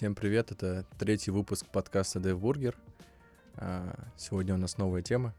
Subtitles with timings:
[0.00, 2.74] Всем привет, это третий выпуск подкаста DevBurger.
[3.56, 5.34] А, Сегодня у нас новая тема.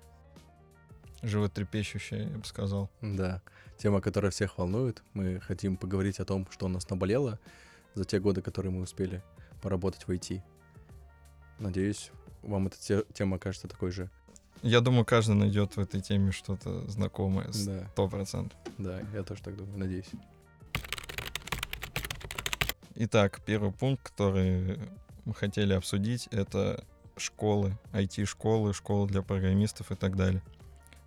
[1.24, 2.92] Животрепещущая, я бы сказал.
[3.02, 3.42] Да,
[3.80, 5.02] тема, которая всех волнует.
[5.16, 7.40] Мы хотим поговорить о том, что у нас наболело
[7.96, 9.24] за те годы, которые мы успели
[9.64, 10.44] поработать в IT.
[11.58, 12.12] Надеюсь,
[12.44, 14.12] вам эта те- тема кажется такой же.
[14.62, 18.60] Я думаю, каждый найдет в этой теме что-то знакомое, Да, сто процентов.
[18.78, 20.12] да, я тоже так думаю, надеюсь.
[22.96, 24.78] Итак, первый пункт, который
[25.24, 26.84] мы хотели обсудить, это
[27.16, 30.42] школы, IT-школы, школы для программистов и так далее.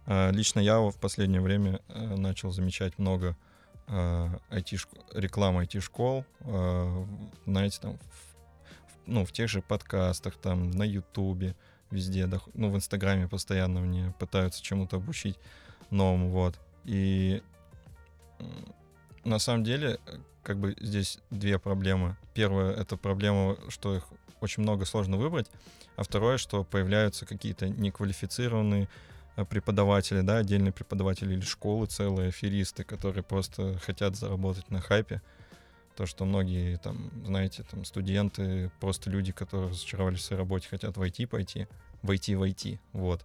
[0.06, 3.36] А, Лично я в последнее время э, начал замечать много
[3.86, 7.06] IT рекламы IT-школ, э,
[7.44, 7.98] знаете, там,
[9.04, 11.54] ну, в тех же подкастах, там, на Ютубе,
[11.91, 15.38] везде, ну, в Инстаграме постоянно мне пытаются чему-то обучить
[15.91, 16.58] новому, вот.
[16.84, 17.42] И
[19.24, 22.17] на самом деле, э, как бы здесь две проблемы.
[22.34, 24.05] Первая— это проблема, что их
[24.41, 25.50] очень много сложно выбрать,
[25.97, 28.89] а второе, что появляются какие-то неквалифицированные
[29.37, 35.22] э, преподаватели, да, отдельные преподаватели или школы целые, аферисты, которые просто хотят заработать на хайпе.
[35.97, 40.97] То, что многие, там, знаете, там, студенты, просто люди, которые разочаровались в своей работе, хотят
[40.97, 41.69] войти пойти,
[42.03, 43.25] войти войти, вот.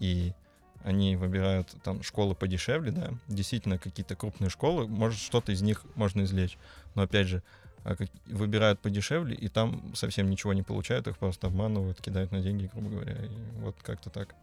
[0.00, 0.32] И
[0.82, 6.22] они выбирают там школы подешевле, да, действительно какие-то крупные школы, может что-то из них можно
[6.22, 6.58] извлечь,
[6.94, 7.42] но опять же
[7.84, 7.94] а
[8.26, 12.90] выбирают подешевле и там совсем ничего не получают, их просто обманывают, кидают на деньги, грубо
[12.90, 13.28] говоря, и
[13.60, 14.34] вот как-то так.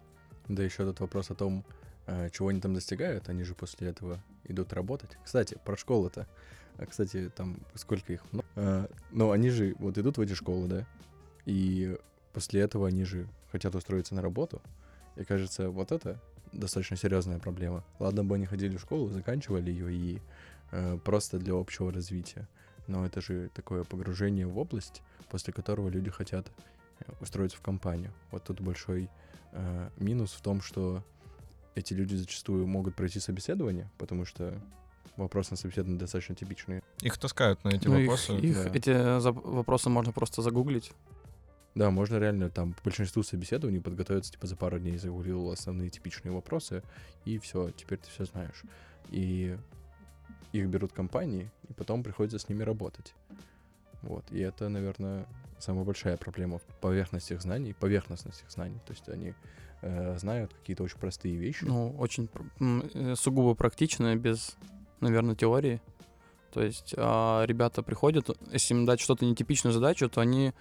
[0.47, 1.65] Да еще тут вопрос о том,
[2.05, 5.17] э, чего они там достигают, они же после этого идут работать.
[5.25, 6.25] Кстати, про школы-то.
[6.77, 8.23] А, Кстати, там сколько их?
[8.55, 10.87] А, Ну, они же вот идут в эти школы, да,
[11.45, 11.97] и
[12.31, 14.61] после этого они же хотят устроиться на работу.
[15.15, 16.19] И кажется, вот это
[16.51, 17.83] достаточно серьезная проблема.
[17.99, 20.21] Ладно бы они ходили в школу, заканчивали ее и
[20.71, 22.47] э, просто для общего развития.
[22.87, 26.51] Но это же такое погружение в область, после которого люди хотят
[26.99, 28.11] э, устроиться в компанию.
[28.31, 29.09] Вот тут большой
[29.51, 31.03] э, минус в том, что
[31.75, 34.59] эти люди зачастую могут пройти собеседование, потому что
[35.17, 36.83] вопросы на собеседование достаточно типичные.
[37.01, 38.33] Их таскают на эти Ну, их- вопросы.
[38.37, 38.69] их, да.
[38.73, 40.91] эти за- вопросы можно просто загуглить.
[41.75, 46.31] Да, можно реально там по большинству собеседований подготовиться, типа за пару дней загуглил основные типичные
[46.31, 46.83] вопросы,
[47.25, 48.61] и все, теперь ты все знаешь.
[49.09, 49.57] И
[50.51, 53.15] их берут компании, и потом приходится с ними работать.
[54.03, 55.25] Вот, и это, наверное,
[55.59, 58.79] самая большая проблема в поверхности их знаний, поверхностность их знаний.
[58.85, 59.33] То есть они
[59.81, 61.63] э, знают какие-то очень простые вещи.
[61.63, 62.29] Ну, очень
[62.59, 64.55] э, сугубо практично, без,
[64.99, 65.81] наверное, теории.
[66.51, 70.53] То есть а, ребята приходят, если им дать что-то нетипичную задачу, то они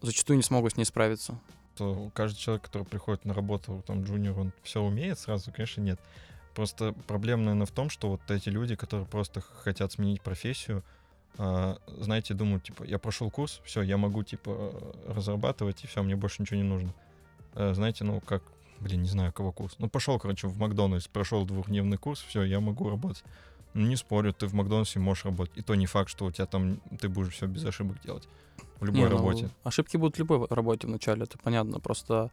[0.00, 1.38] зачастую не смогут с ней справиться.
[1.74, 6.00] что каждый человек, который приходит на работу, там, джуниор, он все умеет сразу, конечно, нет.
[6.54, 10.84] Просто проблема, наверное, в том, что вот эти люди, которые просто хотят сменить профессию,
[11.38, 16.14] а, знаете, думают, типа, я прошел курс, все, я могу, типа, разрабатывать, и все, мне
[16.14, 16.94] больше ничего не нужно.
[17.54, 18.42] А, знаете, ну, как,
[18.80, 19.76] блин, не знаю, кого курс.
[19.78, 23.24] Ну, пошел, короче, в Макдональдс, прошел двухдневный курс, все, я могу работать.
[23.74, 25.56] Ну, не спорю, ты в Макдональдсе можешь работать.
[25.56, 28.28] И то не факт, что у тебя там, ты будешь все без ошибок делать.
[28.82, 29.48] В любой Не, ну, работе.
[29.62, 31.78] ошибки будут в любой работе вначале, это понятно.
[31.78, 32.30] Просто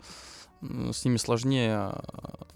[0.61, 2.47] с ними сложнее а,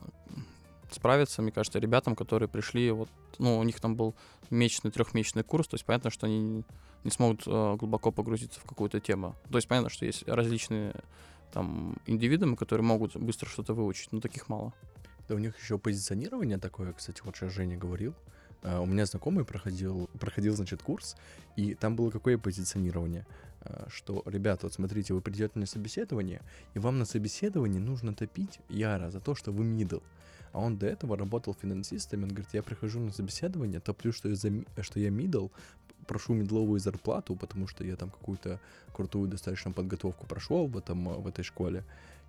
[0.90, 4.16] справиться, мне кажется, ребятам, которые пришли, вот, ну, у них там был
[4.50, 6.64] месячный, трехмесячный курс, то есть понятно, что они
[7.04, 9.36] не смогут э, глубоко погрузиться в какую-то тему.
[9.52, 10.96] То есть понятно, что есть различные
[11.52, 14.74] там индивидуумы, которые могут быстро что-то выучить, но таких мало.
[15.28, 18.16] Да у них еще позиционирование такое, кстати, вот сейчас Женя говорил.
[18.64, 21.16] А, У меня знакомый проходил, проходил, значит, курс,
[21.56, 23.26] и там было какое позиционирование,
[23.88, 26.42] что, ребята, вот смотрите, вы придете на собеседование,
[26.74, 30.00] и вам на собеседовании нужно топить яро за то, что вы middle.
[30.52, 34.36] А он до этого работал финансистом, он говорит, я прихожу на собеседование, топлю, что я,
[34.36, 34.52] за,
[34.82, 35.48] что я middle,
[36.08, 38.60] прошу middle овую зарплату, потому что я там какую-то
[38.94, 41.84] крутую достаточно подготовку прошел в, этом, а, в этой школе,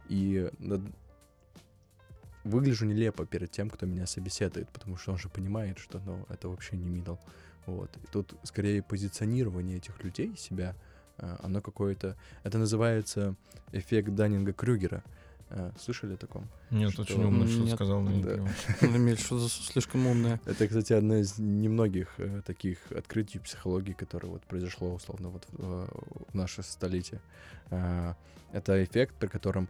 [0.08, 0.50] и
[2.44, 6.48] выгляжу нелепо перед тем, кто меня собеседует, потому что он же понимает, что ну, это
[6.48, 7.16] вообще не мидл.
[7.66, 7.90] Вот.
[7.96, 10.76] И тут скорее позиционирование этих людей себя,
[11.18, 12.16] оно какое-то...
[12.42, 13.34] Это называется
[13.72, 15.02] эффект Даннинга-Крюгера.
[15.50, 16.48] А, Слышали о таком?
[16.70, 17.74] Нет, Что- очень умно, что Нет.
[17.74, 18.02] сказал.
[18.02, 20.40] Эмиль, что за слишком умное.
[20.46, 25.62] Это, кстати, одно из немногих э, таких открытий психологии, которое вот произошло, условно, вот в,
[25.62, 25.86] э,
[26.32, 27.20] в наше столетие.
[27.70, 29.68] Это эффект, при котором,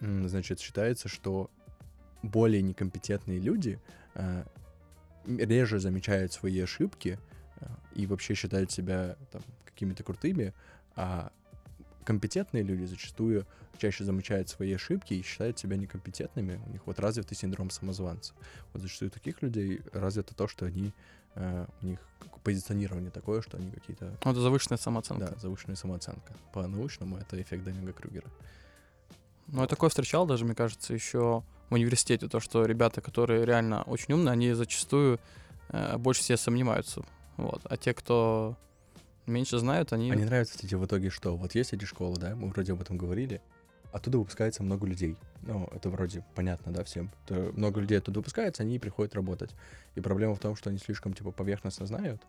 [0.00, 1.50] значит, считается, что
[2.22, 3.78] более некомпетентные люди
[5.26, 7.18] реже замечают свои ошибки
[7.94, 10.52] и вообще считают себя там, какими-то крутыми,
[10.94, 11.30] а
[12.04, 13.46] компетентные люди зачастую
[13.78, 16.60] чаще замечают свои ошибки и считают себя некомпетентными.
[16.66, 18.32] У них вот развитый синдром самозванца.
[18.72, 20.92] Вот зачастую у таких людей развито то, что они
[21.34, 21.98] э, у них
[22.42, 24.16] позиционирование такое, что они какие-то...
[24.24, 25.32] Ну, это завышенная самооценка.
[25.32, 26.32] Да, завышенная самооценка.
[26.52, 28.26] По-научному это эффект Данинга Крюгера.
[29.48, 33.82] Ну, я такое встречал даже, мне кажется, еще в университете, то, что ребята, которые реально
[33.82, 35.18] очень умные, они зачастую
[35.68, 37.04] э, больше себя сомневаются.
[37.36, 37.60] Вот.
[37.64, 38.56] А те, кто
[39.26, 40.10] меньше знают, они...
[40.10, 41.36] Они нравятся эти в итоге что?
[41.36, 43.40] Вот есть эти школы, да, мы вроде об этом говорили,
[43.92, 45.16] оттуда выпускается много людей.
[45.42, 47.10] Ну, это вроде понятно, да, всем.
[47.26, 49.50] То много людей оттуда выпускается, они приходят работать.
[49.94, 52.22] И проблема в том, что они слишком, типа, поверхностно знают.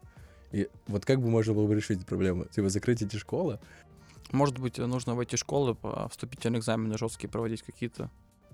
[0.52, 2.46] И вот как бы можно было бы решить эту проблему?
[2.46, 3.60] Типа, закрыть эти школы,
[4.32, 8.10] Может быть, нужно в эти школы по вступительные экзамены жесткие проводить какие-то.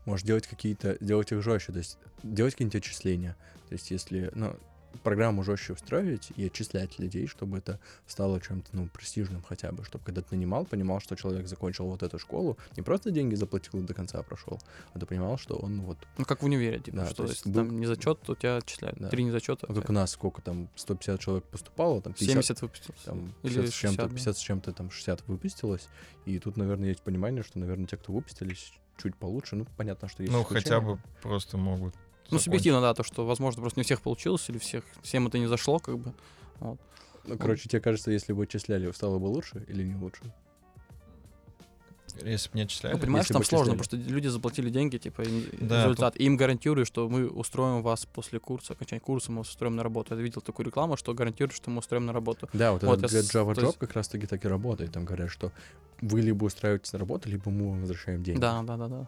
[0.05, 3.35] может делать какие-то, делать их жестче, то есть делать какие-нибудь отчисления.
[3.69, 4.55] То есть если, ну,
[5.01, 10.03] программу жестче устроить и отчислять людей, чтобы это стало чем-то, ну, престижным хотя бы, чтобы
[10.05, 13.83] когда ты нанимал, понимал, что человек закончил вот эту школу, не просто деньги заплатил и
[13.83, 14.59] до конца прошел,
[14.93, 17.35] а ты понимал, что он вот, Ну, как в универе, типа, Да, что то есть
[17.45, 18.99] если бу- там не зачет, то тебя отчисляют.
[18.99, 19.09] Да.
[19.09, 22.61] Три не зачета, ну, как у нас сколько там, 150 человек поступало, там 50, 70
[22.61, 23.01] выпустилось.
[23.01, 24.15] там, Или 50 с чем-то, 60, да.
[24.15, 25.87] 50 с чем-то, там 60 выпустилось,
[26.25, 30.21] и тут, наверное, есть понимание, что, наверное, те, кто выпустились, чуть получше, ну, понятно, что
[30.23, 30.85] есть Ну, хотя исключения.
[30.95, 31.95] бы просто могут.
[32.31, 32.43] Ну, закончить.
[32.45, 35.47] субъективно, да, то, что, возможно, просто не у всех получилось, или всех, всем это не
[35.47, 36.13] зашло, как бы.
[36.59, 36.79] Вот.
[37.25, 40.21] Ну, короче, тебе кажется, если бы отчисляли, стало бы лучше или не лучше?
[42.23, 42.93] Если бы не отчисляли.
[42.93, 46.15] Ну, понимаешь, если там сложно, потому что люди заплатили деньги, типа, и Да, результат.
[46.17, 49.83] И им гарантируют, что мы устроим вас после курса, окончания курса, мы вас устроим на
[49.83, 50.15] работу.
[50.15, 52.49] Я видел такую рекламу, что гарантируют, что мы устроим на работу.
[52.53, 54.91] Да, вот, Вот этот я Java Job есть- как раз-таки так и работает.
[54.91, 55.51] Там говорят, что
[56.01, 58.39] вы либо устраиваетесь на работу, либо мы вам возвращаем деньги.
[58.39, 59.07] Да, да, да, да.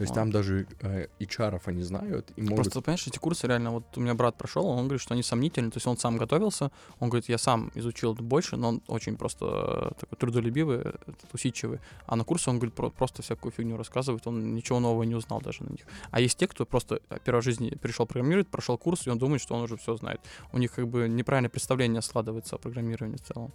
[0.00, 0.20] То есть Вот.
[0.20, 2.56] там даже э, HR они знают и могут...
[2.56, 5.70] Просто, понимаешь, эти курсы реально, вот у меня брат прошел, он говорит, что они сомнительны,
[5.70, 6.70] то есть он сам готовился,
[7.00, 10.92] он говорит, я сам изучил больше, но он очень просто э, такой трудолюбивый, э,
[11.34, 15.14] усидчивый, а на курсе он, говорит, про- просто всякую фигню рассказывает, он ничего нового не
[15.14, 15.84] узнал даже на них.
[16.10, 19.42] А есть те, кто просто э, первой жизни пришел программировать, прошел курс, и он думает,
[19.42, 20.22] что он уже все знает.
[20.52, 23.52] У них как бы неправильное представление складывается о программировании в целом.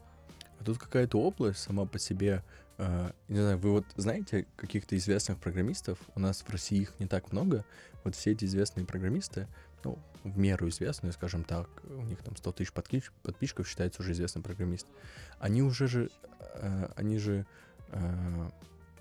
[0.60, 2.44] А тут какая-то область сама по себе...
[2.78, 6.00] э, не знаю, вы вот знаете каких-то известных программистов?
[6.16, 7.66] У нас в России их не так много.
[8.04, 9.48] Вот все эти известные программисты,
[9.84, 14.12] ну, в меру известные, скажем так, у них там 100 тысяч подпис- подписчиков считается уже
[14.12, 14.88] известным программист.
[15.40, 16.10] Они уже же...
[16.56, 17.46] э, они же
[17.90, 18.50] э,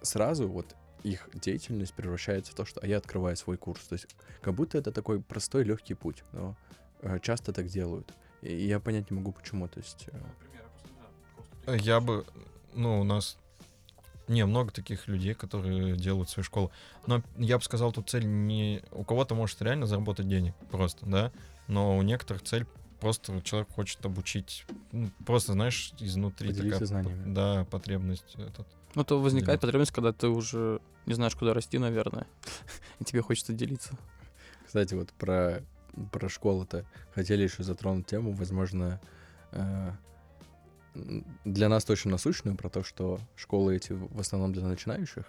[0.02, 3.86] сразу вот их деятельность превращается в то, что а я открываю свой курс.
[3.86, 4.08] То есть
[4.40, 6.56] как будто это такой простой, легкий путь, но
[7.02, 8.12] э, часто так делают.
[8.42, 9.68] И я понять не могу, почему.
[9.68, 10.08] То есть
[11.66, 12.24] э, Я бы,
[12.74, 13.38] ну, у нас
[14.28, 16.70] не много таких людей, которые делают свои школы.
[17.06, 18.82] Но я бы сказал, тут цель не...
[18.92, 21.32] У кого-то может реально заработать денег просто, да?
[21.68, 22.66] Но у некоторых цель
[23.00, 27.34] просто человек хочет обучить, ну, просто, знаешь, изнутри Поделиться такая, знаниями.
[27.34, 28.66] да, потребность этот.
[28.94, 29.60] Ну, то возникает Делать.
[29.60, 32.26] потребность, когда ты уже не знаешь, куда расти, наверное,
[33.00, 33.98] и тебе хочется делиться.
[34.66, 35.62] Кстати, вот про,
[36.12, 39.00] про школу-то хотели еще затронуть тему, возможно,
[39.52, 39.90] э,
[41.44, 45.24] для нас точно насущную, про то, что школы эти в основном для начинающих,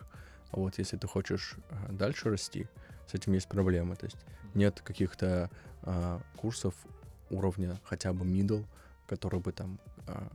[0.51, 2.67] а вот если ты хочешь э, дальше расти,
[3.07, 3.95] с этим есть проблемы.
[3.95, 4.17] То есть
[4.53, 5.49] нет каких-то
[5.83, 6.73] э, курсов
[7.29, 8.65] уровня хотя бы middle,
[9.07, 10.27] которые бы там э,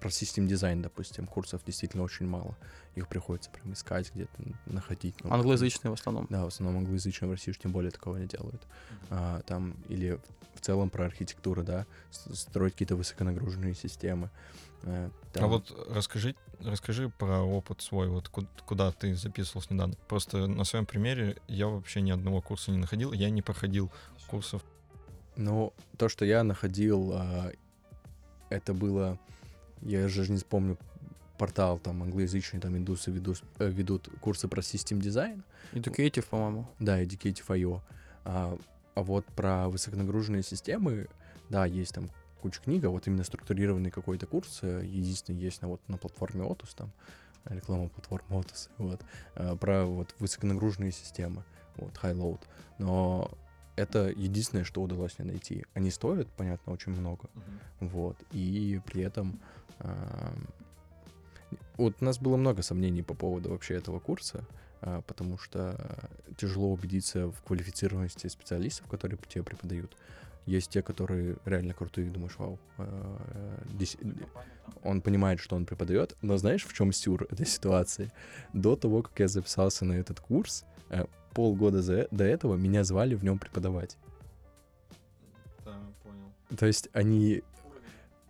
[0.00, 2.56] про систем дизайн, допустим, курсов действительно очень мало.
[2.94, 4.32] Их приходится прям искать где-то,
[4.66, 5.14] находить.
[5.22, 6.26] Ну, Англоязычные в основном.
[6.30, 8.62] да, в основном англоязычные в России уж тем более такого не делают.
[9.10, 10.18] А, там или
[10.54, 14.30] в целом про архитектуру, да, строить какие-то высоконагруженные системы.
[14.84, 19.94] Э, А там- вот расскажи, расскажи про опыт свой, вот ку- куда ты записывался недавно.
[20.08, 23.90] Просто на своем примере я вообще ни одного курса не находил, я не проходил
[24.28, 24.62] курсов.
[25.36, 27.50] Ну, то, что я находил, а,
[28.50, 29.18] это было,
[29.82, 30.78] я же не вспомню
[31.38, 36.68] портал там англоязычный, там индусы ведут, э, ведут курсы про систем дизайн, Educative, по-моему.
[36.78, 37.80] да, Educative.io.
[38.24, 38.56] А,
[38.94, 41.08] а вот про высоконагруженные системы,
[41.50, 45.68] да, есть там куча книг, а вот именно структурированный какой-то курс, э, единственный есть на,
[45.68, 46.92] вот, на платформе Otus, там,
[47.46, 49.00] реклама платформы Otus, вот,
[49.34, 51.42] э, про вот высоконагруженные системы,
[51.76, 52.40] вот, high-load.
[52.78, 53.30] Но
[53.76, 55.64] это единственное, что удалось мне найти.
[55.74, 57.28] Они стоят, понятно, очень много,
[57.80, 59.40] вот, и при этом
[61.76, 64.44] вот у нас было много сомнений по поводу вообще этого курса,
[64.80, 69.96] а, потому что тяжело убедиться в квалифицированности специалистов, которые тебе преподают.
[70.46, 73.96] Есть те, которые реально крутые, думаешь, вау, э, дес-
[74.82, 78.12] он понимает, что он преподает, но знаешь, в чем сюр этой ситуации?
[78.52, 83.14] До того, как я записался на этот курс, э, полгода за- до этого меня звали
[83.14, 83.96] в нем преподавать.
[85.64, 86.32] Да, понял.
[86.56, 87.42] То есть они...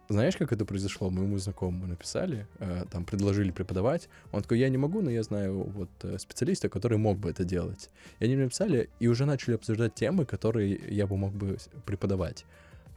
[0.09, 1.09] Знаешь, как это произошло?
[1.09, 4.11] Моему знакомому написали, э, там предложили преподавать.
[4.33, 7.45] Он такой, я не могу, но я знаю вот э, специалиста, который мог бы это
[7.45, 7.91] делать.
[8.21, 11.57] И они мне написали и уже начали обсуждать темы, которые я бы мог бы
[11.87, 12.45] преподавать.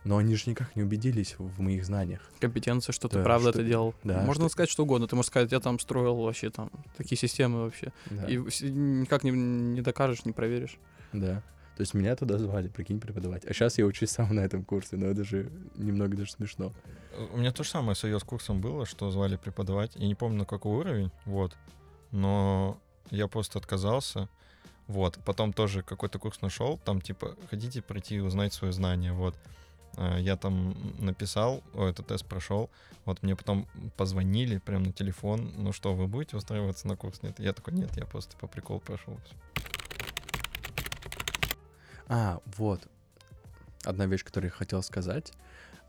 [0.08, 2.22] Но они же никак не убедились в моих знаниях.
[2.40, 3.94] Компетенция, что ты Да, правда что это делал.
[4.04, 5.08] да, Можно что- сказать что угодно.
[5.08, 7.92] Ты можешь сказать, я там строил вообще там такие системы вообще.
[8.10, 8.26] Да.
[8.28, 10.78] И никак не, не докажешь, не проверишь.
[11.14, 11.44] Да.
[11.76, 13.46] То есть меня туда звали, прикинь, преподавать.
[13.46, 16.74] А сейчас я учусь сам на этом курсе, но это же немного даже смешно.
[17.34, 19.96] У меня то же самое с iOS курсом было, что звали преподавать.
[19.96, 21.56] Я не помню, на какой уровень, вот.
[22.12, 22.80] Но
[23.12, 24.30] я просто отказался.
[24.88, 25.20] Вот.
[25.26, 29.36] Потом тоже какой-то курс нашел, там типа, хотите прийти и узнать свои знания, вот.
[29.98, 32.70] А, Я там написал, этот тест прошел,
[33.06, 37.22] вот мне потом позвонили прямо на телефон, ну что, вы будете устраиваться на курс?
[37.24, 39.18] Нет, я такой, нет, я просто по приколу прошел.
[42.08, 42.88] А, вот.
[43.84, 45.34] Одна вещь, которую я хотел сказать.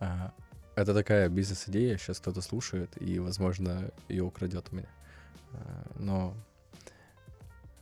[0.01, 0.33] а,
[0.75, 4.89] это такая бизнес-идея, сейчас кто-то слушает, и, возможно, ее украдет у меня.
[5.53, 6.35] А, но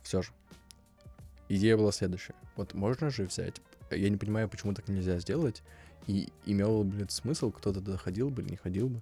[0.03, 0.31] все же.
[1.47, 2.33] Идея была следующая.
[2.55, 3.61] Вот можно же взять...
[3.91, 5.63] Я не понимаю, почему так нельзя сделать,
[6.07, 9.01] и ли это смысл, кто-то туда ходил бы или не ходил бы.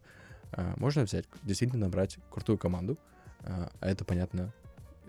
[0.51, 2.97] А, можно взять, действительно набрать крутую команду,
[3.41, 4.53] а а это, понятно,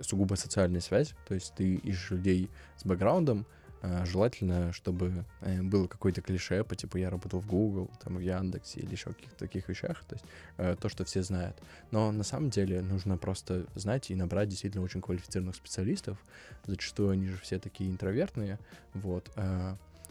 [0.01, 3.47] сугубо социальная связь, то есть ты ищешь людей с бэкграундом,
[3.83, 8.21] а, желательно, чтобы э, было какое-то клише по типу я работал в Google, там в
[8.21, 10.25] Яндексе или еще каких-то таких вещах, то есть
[10.57, 11.57] э, то, что все знают.
[11.91, 16.19] Но на самом деле нужно просто знать и набрать действительно очень квалифицированных специалистов.
[16.67, 18.59] Зачастую они же все такие интровертные,
[18.95, 19.31] вот.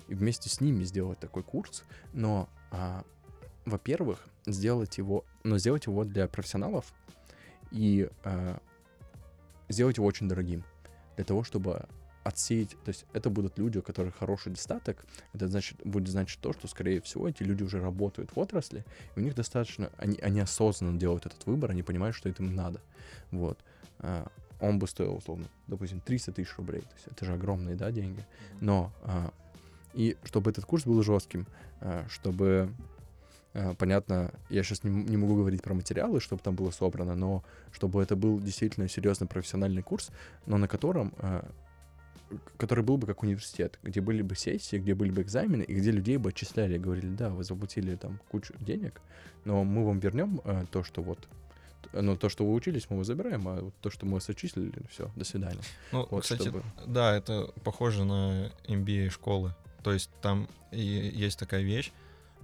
[0.07, 1.83] И вместе с ними сделать такой курс,
[2.13, 3.03] но, а,
[3.65, 6.93] во-первых, сделать его, но сделать его для профессионалов
[7.71, 8.59] и а,
[9.69, 10.63] сделать его очень дорогим
[11.15, 11.88] для того, чтобы
[12.24, 16.53] отсеять, то есть это будут люди, у которых хороший достаток, это значит, будет значить то,
[16.53, 18.83] что, скорее всего, эти люди уже работают в отрасли,
[19.15, 22.55] и у них достаточно, они, они осознанно делают этот выбор, они понимают, что это им
[22.55, 22.81] надо,
[23.29, 23.59] вот.
[24.00, 24.27] А,
[24.59, 28.25] он бы стоил, условно, допустим, 300 тысяч рублей, то есть это же огромные, да, деньги,
[28.59, 29.31] но а,
[29.95, 31.47] и чтобы этот курс был жестким,
[31.81, 32.69] а, чтобы
[33.53, 38.01] а, Понятно, я сейчас не, могу говорить про материалы, чтобы там было собрано, но чтобы
[38.03, 40.09] это был действительно серьезный профессиональный курс,
[40.45, 45.11] но на котором, к- который был бы как университет, где были бы сессии, где были
[45.11, 48.99] бы экзамены, и где людей бы отчисляли, говорили, да, вы заплатили там кучу денег,
[49.45, 51.19] но мы вам вернем то, что вот,
[51.93, 54.73] ну, то, что вы учились, мы вас забираем, а вот то, что мы вас отчислили,
[54.89, 55.61] все, до свидания.
[55.93, 59.53] Ну, Вот, кстати, чтобы- да, это похоже на MBA школы.
[59.86, 61.92] То есть там и есть такая вещь,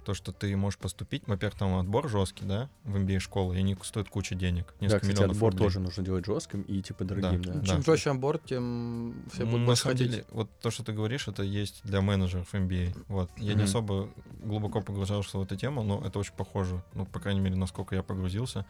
[0.06, 3.76] то, что ты можешь поступить, во-первых, там отбор жесткий, да, в MBA школы, и они
[3.82, 5.66] стоят кучу денег, Да, несколько кстати, миллионов отбор рублей.
[5.66, 7.54] тоже нужно делать жестким и типа дорогим, да.
[7.54, 7.66] Да.
[7.66, 10.12] Чем жестче онборд, тем все будут на больше самом хотеть.
[10.12, 12.96] деле, вот то, что ты говоришь, это есть для менеджеров MBA.
[13.08, 13.32] Вот.
[13.38, 13.64] Я не Мгм.
[13.64, 14.10] особо
[14.44, 16.84] глубоко погружался в эту тему, но это очень похоже.
[16.94, 18.68] Ну, по крайней мере, насколько я погрузился.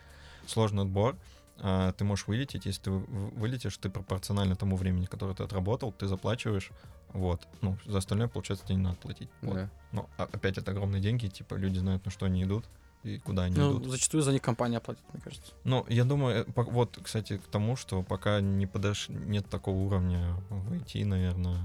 [0.47, 1.17] Сложный отбор.
[1.63, 5.91] А, ты можешь вылететь, если ты вы- вылетишь, ты пропорционально тому времени, которое ты отработал,
[5.91, 6.71] ты заплачиваешь.
[7.13, 7.47] Вот.
[7.61, 9.29] Ну, за остальное, получается, тебе не надо платить.
[9.41, 9.53] Вот.
[9.55, 9.69] Да.
[9.91, 12.65] Но а- опять это огромные деньги, типа люди знают, на что они идут
[13.03, 13.91] и куда они Ну, идут.
[13.91, 15.51] зачастую за них компания платит, мне кажется.
[15.63, 19.09] Ну, я думаю, э, вот, кстати, к тому, что пока не подош...
[19.09, 21.57] нет такого уровня в IT, наверное,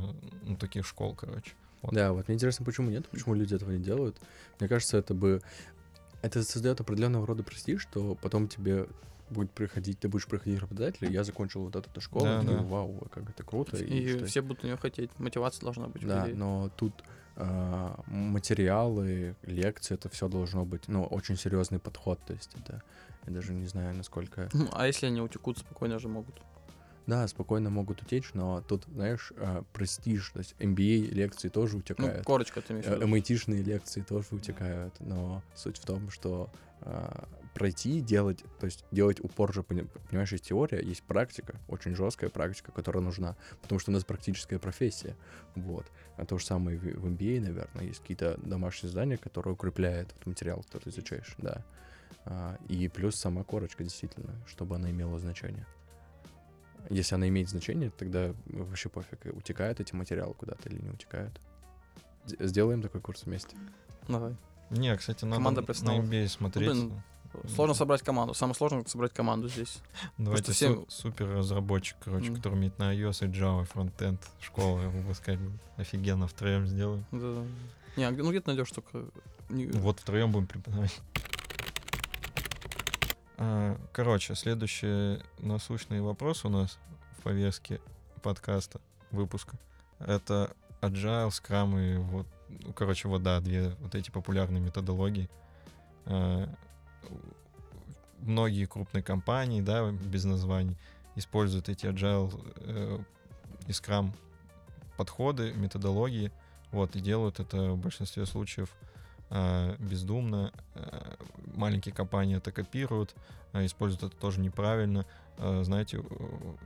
[0.43, 1.53] ну, таких школ, короче.
[1.83, 1.95] Вот.
[1.95, 4.17] Да, вот мне интересно, почему нет, почему люди этого не делают.
[4.61, 5.41] Мне кажется, это бы...
[6.23, 8.87] Это создает определенного рода престиж, что потом тебе
[9.31, 12.63] будет приходить, ты будешь приходить к работодателю, я закончил вот эту школу, Да, да.
[12.63, 13.77] вау, как это круто.
[13.77, 15.11] И, что- все будут нее хотеть.
[15.19, 16.07] Мотивация должна быть.
[16.07, 16.93] Да, но тут
[17.39, 22.83] а, материалы, лекции, это все должно быть, ну, очень серьезный подход, то есть это,
[23.27, 24.49] я даже не знаю, насколько...
[24.55, 26.41] Ну, А если они утекут, спокойно же могут.
[27.07, 31.79] Да, спокойно могут утечь, но тут, знаешь, а, престиж, то есть MBA лекции тоже Ну,
[31.81, 32.25] утекают.
[32.25, 33.05] корочка ты имеешь в Э.
[33.07, 36.51] MIT-шные лекции тоже утекают, но суть в том, что
[36.83, 41.95] а, пройти, делать, то есть делать упор же, пони- понимаешь, есть теория, есть практика, очень
[41.97, 45.17] жесткая практика, которая нужна, потому что у нас практическая профессия,
[45.55, 45.87] вот.
[46.19, 50.63] А то же самое в, MBA, наверное, есть какие-то домашние задания, которые укрепляют этот материал,
[50.65, 51.65] который ты изучаешь, да.
[52.27, 55.67] А, и плюс сама корочка, действительно, чтобы она имела значение.
[56.91, 61.41] Если она имеет значение, тогда вообще пофиг, утекают эти материалы куда-то или не утекают.
[62.27, 63.57] Сделаем такой курс вместе.
[64.09, 64.35] Давай.
[64.71, 65.99] Не, кстати, надо Команда на.
[66.01, 66.71] MBA смотреть.
[66.71, 67.03] блин,
[67.55, 68.33] Сложно собрать команду.
[68.35, 69.79] Самое сложное— собрать команду здесь.
[70.17, 72.37] Давайте всем- су- супер разработчик, короче, Мгм.
[72.37, 75.39] который умеет на iOS и Java, фронтенд, школа его выпускать.
[75.77, 77.05] Офигенно, втроем сделаем.
[77.13, 77.45] Да.
[77.97, 79.05] Не, а ну где ты найдешь только...
[79.51, 80.99] Вот втроем будем преподавать.
[83.39, 86.79] А, Короче, следующий насущный вопрос у нас
[87.19, 87.81] в повестке
[88.23, 89.57] подкаста, выпуска.
[89.99, 95.29] Это Agile, Scrum и вот, ну, короче, вот да, две вот эти популярные методологии.
[96.07, 96.49] А,
[98.19, 100.77] Многие крупные компании, да, без названий,
[101.17, 102.99] используют эти Agile э,
[103.69, 104.11] и Scrum
[104.97, 106.33] подходы, методологии,
[106.73, 108.96] вот, и делают это в большинстве случаев э,
[109.31, 110.53] бездумно.
[110.75, 111.15] Э,
[111.55, 113.15] маленькие компании это копируют,
[113.53, 115.05] э, используют это тоже неправильно.
[115.39, 116.03] Э, знаете,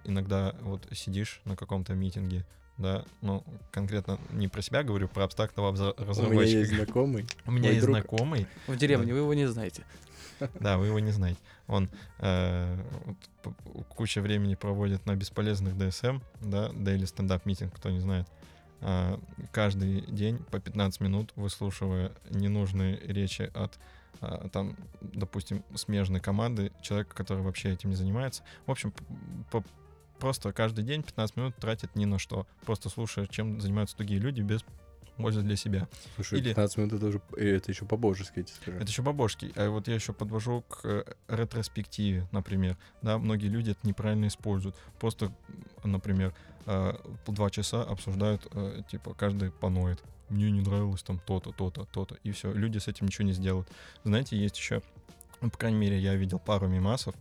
[0.04, 2.44] иногда вот сидишь на каком-то митинге,
[2.76, 6.26] да, ну, конкретно не про себя говорю, про абстрактного разработчика.
[6.26, 7.26] У меня есть знакомый.
[7.46, 7.96] У меня есть друг.
[7.96, 8.46] знакомый.
[8.66, 9.12] В деревне, да.
[9.12, 9.84] вы его не знаете.
[10.58, 11.38] Да, вы его не знаете.
[11.66, 12.82] Он э,
[13.44, 18.26] вот, куча времени проводит на бесполезных DSM, да, Daily Stand Up Meeting, кто не знает.
[18.26, 18.39] Э,
[19.52, 23.78] каждый день по 15 минут выслушивая ненужные речи от
[24.20, 28.42] э, там, допустим, смежной команды, человека, который вообще этим не занимается.
[28.66, 28.94] В общем,
[29.50, 29.62] по,
[30.18, 34.40] просто каждый день 15 минут тратит ни на что, просто слушая, чем занимаются другие люди
[34.40, 34.64] без
[35.20, 35.88] пользы для себя.
[36.14, 36.48] Слушай, Или...
[36.48, 38.78] 15 минут это, уже, это еще по-божески, я тебе скажу.
[38.78, 39.52] Это еще по-божески.
[39.56, 42.76] А вот я еще подвожу к э, ретроспективе, например.
[43.02, 44.76] Да, многие люди это неправильно используют.
[44.98, 45.32] Просто,
[45.84, 46.34] например,
[46.70, 50.02] э, по два часа обсуждают, э, типа, каждый поноет.
[50.28, 52.16] Мне не нравилось там то-то, то-то, то-то.
[52.22, 52.52] И все.
[52.52, 53.68] Люди с этим ничего не сделают.
[54.04, 54.82] Знаете, есть еще,
[55.40, 57.14] ну, по крайней мере, я видел пару мимасов,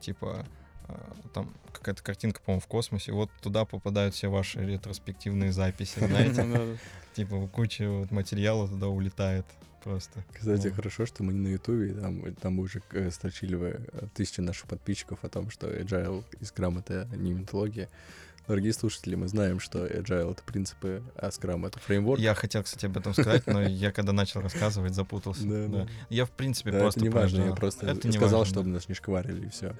[0.00, 0.46] типа,
[0.88, 6.78] а, там какая-то картинка, по-моему, в космосе, вот туда попадают все ваши ретроспективные записи, знаете?
[7.14, 9.46] Типа куча вот материала туда улетает
[9.84, 10.24] просто.
[10.32, 14.40] Кстати, хорошо, что мы не на Ютубе, там, там уже э, строчили вы э, тысячи
[14.40, 17.88] наших подписчиков о том, что Agile и Scrum— это не методология.
[18.48, 22.20] Дорогие слушатели, мы знаем, что Agile— это принципы, а Scrum— это фреймворк.
[22.20, 25.46] Я хотел, кстати, об этом сказать, но я когда начал рассказывать, запутался.
[25.46, 27.00] Да, Я, в принципе, просто...
[27.00, 29.74] Это не важно, я просто сказал, чтобы нас не шкварили, и все.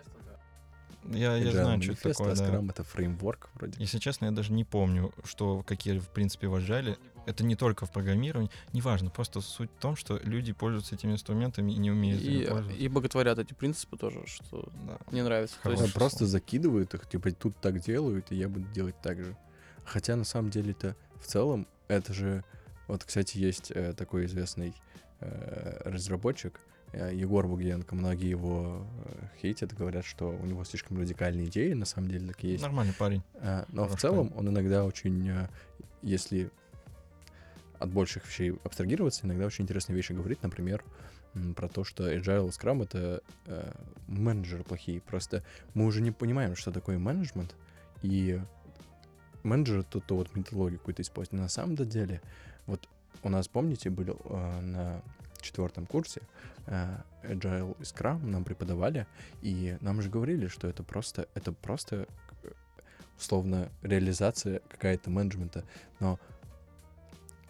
[1.10, 2.44] Я, я знаю, что это такое, да.
[2.44, 3.74] Scrum— это фреймворк вроде.
[3.78, 6.96] Если честно, я даже не помню, что какие, в принципе, вожали.
[7.26, 11.72] Это не только в программировании, неважно, просто суть в том, что люди пользуются этими инструментами
[11.72, 12.72] и не умеют и, пользоваться.
[12.72, 14.98] И боготворят эти принципы тоже, что да.
[15.10, 15.56] не нравится.
[15.62, 15.92] То есть...
[15.94, 19.36] Просто закидывают их, типа, тут так делают, и я буду делать так же.
[19.84, 22.44] Хотя, на самом деле-то, в целом, это же...
[22.88, 24.74] Вот, кстати, есть э, такой известный
[25.20, 26.60] э, разработчик,
[26.92, 31.86] Э, Егор Бугенко, многие его э, хейтят, говорят, что у него слишком радикальные идеи, на
[31.86, 32.62] самом деле так и есть.
[32.62, 33.22] Нормальный парень.
[33.34, 34.40] Э, но Хороший в целом парень.
[34.40, 35.48] он иногда очень,
[36.02, 36.50] если
[37.82, 40.84] от больших вещей абстрагироваться, иногда очень интересные вещи говорит, например,
[41.56, 43.72] про то, что Agile Scrum— это э,
[44.06, 45.00] менеджеры плохие.
[45.00, 45.42] Просто
[45.74, 47.54] мы уже не понимаем, что такое менеджмент,
[48.02, 48.40] и
[49.42, 51.40] менеджер то вот методологию какую-то использует.
[51.40, 52.20] На самом деле,
[52.66, 52.88] вот
[53.22, 55.02] у нас, помните, был э, на
[55.40, 56.22] четвертом курсе
[56.66, 59.06] э, Agile и Scrum нам преподавали,
[59.40, 62.06] и нам же говорили, что это просто, это просто
[62.42, 62.52] э,
[63.18, 65.64] условно реализация какая-то менеджмента,
[66.00, 66.18] но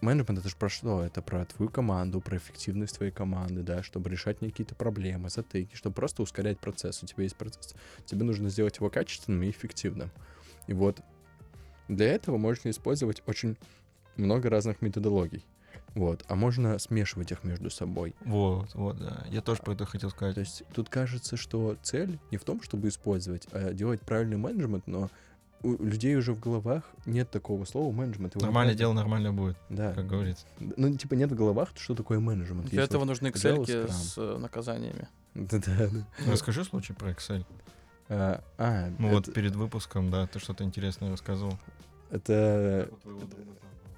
[0.02, 1.02] менеджмент это же про что?
[1.02, 5.94] Это про твою команду, про эффективность твоей команды, да, чтобы решать какие-то проблемы, затыки, чтобы
[5.94, 7.02] просто ускорять процесс.
[7.02, 7.74] У тебя есть процесс.
[8.04, 10.10] Тебе нужно сделать его качественным и эффективным.
[10.66, 11.00] И вот
[11.88, 13.56] для этого можно использовать очень
[14.16, 15.44] много разных методологий.
[15.94, 18.14] Вот, а можно смешивать их между собой.
[18.24, 19.26] Вот, вот, да.
[19.30, 20.34] Я тоже про это хотел сказать.
[20.34, 24.86] То есть тут кажется, что цель не в том, чтобы использовать, а делать правильный менеджмент,
[24.86, 25.10] но
[25.62, 28.34] у людей уже в головах нет такого слова менеджмент.
[28.36, 29.92] Нормальное дело нормально будет, да.
[29.92, 30.46] как говорится.
[30.58, 32.68] Ну, типа нет в головах, что такое менеджмент.
[32.68, 35.08] Для Есть этого вот нужны Excel с э, наказаниями.
[35.34, 35.88] Да-да.
[36.26, 37.44] Расскажи случай про Excel.
[38.08, 39.16] А, а, ну это...
[39.16, 41.58] вот перед выпуском, да, ты что-то интересное рассказывал.
[42.10, 42.90] Это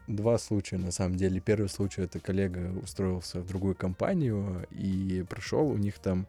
[0.06, 1.40] два случая, на самом деле.
[1.40, 6.26] Первый случай— это коллега устроился в другую компанию и прошел, у них там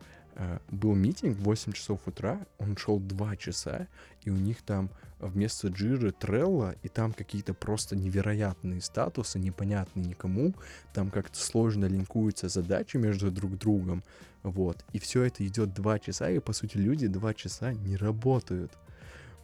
[0.69, 3.88] был митинг в 8 часов утра, он шел 2 часа,
[4.24, 10.54] и у них там вместо джиры Трелла, и там какие-то просто невероятные статусы, непонятные никому,
[10.93, 14.04] там как-то сложно линкуются задачи между друг другом,
[14.43, 18.71] вот, и все это идет 2 часа, и, по сути, люди 2 часа не работают,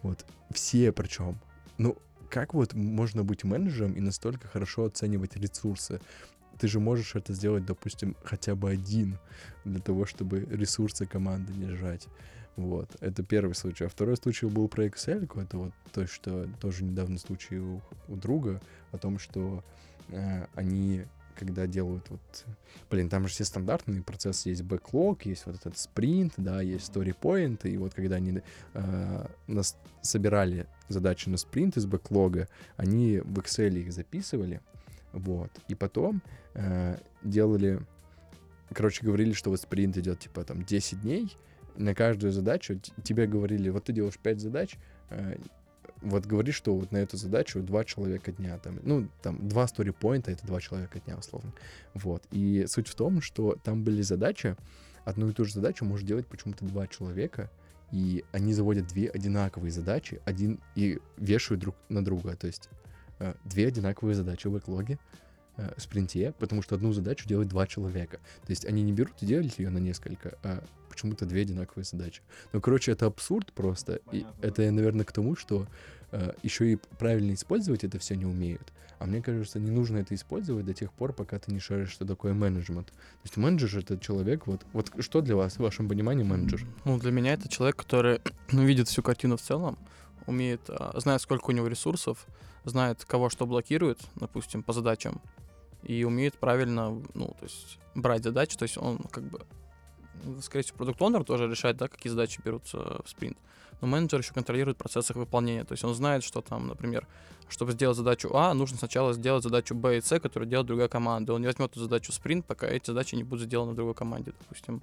[0.02, 1.38] вот, все причем,
[1.78, 1.96] ну,
[2.28, 6.00] как вот можно быть менеджером и настолько хорошо оценивать ресурсы?
[6.58, 9.18] Ты же можешь это сделать, допустим, хотя бы один
[9.64, 12.08] для того, чтобы ресурсы команды держать.
[12.56, 13.84] Вот, это первый случай.
[13.84, 18.16] А второй случай был про Excel, это вот то, что тоже недавно случай у, у
[18.16, 18.60] друга,
[18.90, 19.64] о том, что
[20.08, 22.20] э, они когда делают вот...
[22.90, 24.50] Блин, там же все стандартные процессы.
[24.50, 27.16] Есть бэклог, есть вот этот спринт, да, есть story
[27.64, 28.42] И вот когда они
[28.74, 34.60] э, нас собирали задачи на спринт из бэклога, они в Excel их записывали,
[35.12, 35.50] вот.
[35.68, 36.22] И потом
[36.54, 37.80] э, делали...
[38.72, 41.36] Короче, говорили, что вот спринт идет, типа, там, 10 дней,
[41.76, 44.76] на каждую задачу тебе говорили, вот ты делаешь 5 задач,
[45.10, 45.36] э,
[46.00, 50.30] вот говоришь, что вот на эту задачу два человека дня, там, ну, там, два сторипоинта—
[50.32, 51.52] это два человека дня, условно.
[51.94, 52.24] Вот.
[52.30, 54.56] И суть в том, что там были задачи,
[55.04, 57.50] одну и ту же задачу может делать почему-то два человека,
[57.92, 62.68] и они заводят две одинаковые задачи, один и вешают друг на друга, то есть
[63.44, 64.98] две одинаковые задачи в бэклоге,
[65.56, 68.18] э, спринте, потому что одну задачу делает два человека.
[68.44, 72.22] То есть они не берут и делают ее на несколько, а почему-то две одинаковые задачи.
[72.52, 74.00] Ну, короче, это абсурд просто.
[74.12, 75.66] И это, наверное, к тому, что
[76.10, 78.72] э, еще и правильно использовать это все не умеют.
[78.98, 82.06] А мне кажется, не нужно это использовать до тех пор, пока ты не шаришь, что
[82.06, 82.86] такое менеджмент.
[82.86, 82.94] То
[83.24, 86.64] есть менеджер— это человек, вот, вот что для вас, в вашем понимании, менеджер?
[86.84, 88.20] Ну, для меня это человек, который
[88.52, 89.76] ну, видит всю картину в целом,
[90.26, 92.26] умеет, а, знает, сколько у него ресурсов,
[92.64, 95.20] знает, кого что блокирует, допустим, по задачам,
[95.82, 99.40] и умеет правильно, ну, то есть брать задачи, то есть он как бы,
[100.24, 103.36] ну, скорее всего, продукт онер тоже решает, да, какие задачи берутся в спринт.
[103.80, 107.06] Но менеджер еще контролирует процесс их выполнения, то есть он знает, что там, например,
[107.48, 111.34] чтобы сделать задачу А, нужно сначала сделать задачу Б и С, которую делает другая команда.
[111.34, 114.32] Он не возьмет эту задачу спринт, пока эти задачи не будут сделаны в другой команде,
[114.40, 114.82] допустим.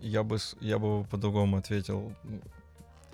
[0.00, 2.12] Я бы, я бы по-другому ответил.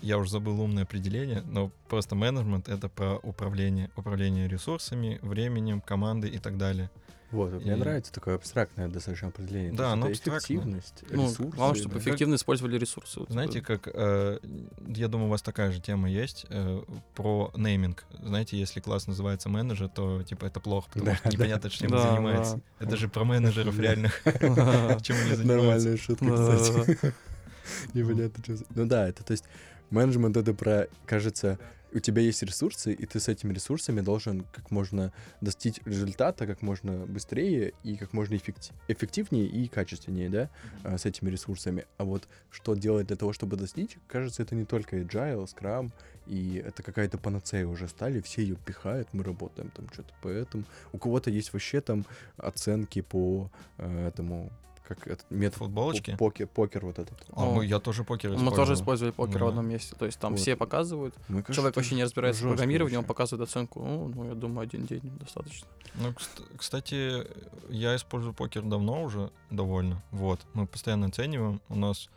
[0.02, 3.90] Я уже забыл умное определение, но просто менеджмент— это про управление.
[3.96, 6.90] Управление ресурсами, временем, командой и так далее.
[7.32, 9.72] Вот, вот мне И- нравится такое абстрактное достаточно определение.
[9.72, 11.56] Да, оно это эффективность, Ну, ресурсы.
[11.56, 12.00] главное, чтобы да.
[12.00, 13.18] эффективно использовали ресурсы.
[13.18, 14.38] Вот, Знаете, э, как, э,
[14.86, 16.82] я думаю, у вас такая же тема есть э,
[17.16, 18.04] про нейминг.
[18.22, 21.30] Знаете, если класс называется менеджер, то типа это плохо, потому Да, что да.
[21.32, 22.60] непонятно, чем Да, занимается.
[22.78, 22.86] да.
[22.86, 23.82] Это же про менеджеров Да.
[23.82, 24.22] реальных,
[25.02, 25.44] чем они занимаются.
[25.44, 26.98] Нормальная шутка, кстати.
[27.02, 27.12] Да.
[27.94, 28.56] Непонятно, что...
[28.56, 29.44] за- Ну да, это то есть
[29.90, 31.58] менеджмент это про, кажется,
[31.96, 36.60] у тебя есть ресурсы, и ты с этими ресурсами должен как можно достичь результата как
[36.60, 40.50] можно быстрее и как можно эффекти- эффективнее и качественнее, да,
[40.84, 41.86] а, с этими ресурсами.
[41.96, 45.90] А вот что делать для того, чтобы достичь, кажется, это не только agile, scrum,
[46.26, 50.64] и это какая-то панацея уже стали, все ее пихают, мы работаем там что-то поэтому.
[50.92, 52.04] У кого-то есть вообще там
[52.36, 54.52] оценки по э, этому,
[54.86, 56.12] как этот метод Футболочки?
[56.12, 57.18] по- покер, покер вот этот.
[57.32, 57.54] А, О.
[57.54, 58.74] мы- я тоже покер Мы тоже использовал.
[58.74, 59.48] использовали покер в Да.
[59.48, 59.94] одном месте.
[59.98, 60.40] То есть там Вот.
[60.40, 61.14] все показывают.
[61.28, 63.08] Мне кажется, Человек вообще не разбирается в программировании, он вообще.
[63.08, 63.80] показывает оценку.
[63.84, 65.66] Ну, ну, я думаю, один день достаточно.
[65.94, 67.26] Ну, кст- кстати,
[67.68, 70.02] я использую покер давно уже, довольно.
[70.10, 70.40] Вот.
[70.54, 71.60] Мы постоянно оцениваем.
[71.68, 72.08] У нас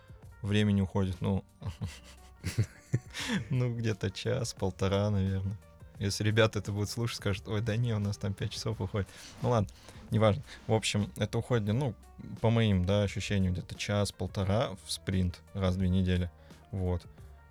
[0.41, 1.43] времени уходит, ну,
[3.49, 5.57] ну, где-то час, полтора, наверное.
[5.99, 9.07] Если ребята это будут слушать, скажут, ой, да не, у нас там 5 часов уходит.
[9.41, 9.69] Ну ладно,
[10.11, 10.41] неважно.
[10.67, 11.93] В общем, это уходит, ну,
[12.41, 16.31] по моим, да, ощущениям, где-то час-полтора в спринт раз в две недели.
[16.71, 17.05] Вот.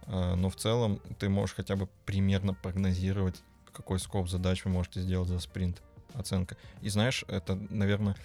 [0.07, 3.37] А, Но в целом ты можешь хотя бы примерно прогнозировать,
[3.73, 5.83] какой скоп задач вы можете сделать за спринт
[6.15, 6.57] оценка.
[6.81, 8.17] И знаешь, это, наверное,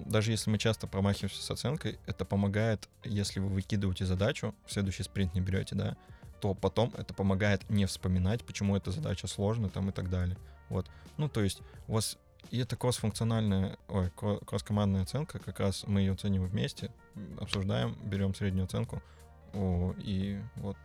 [0.00, 5.02] даже если мы часто промахиваемся с оценкой, это помогает, если вы выкидываете задачу, в следующий
[5.02, 5.96] спринт не берете, да,
[6.40, 10.36] то потом это помогает не вспоминать, почему эта задача сложная там и так далее.
[10.68, 10.86] Вот.
[11.16, 12.18] Ну, то есть у вас
[12.50, 16.92] и это кросс-функциональная, ой, кро- кросс-командная оценка, как раз мы ее оцениваем вместе,
[17.40, 19.02] обсуждаем, берем среднюю оценку,
[19.52, 20.76] о, и вот.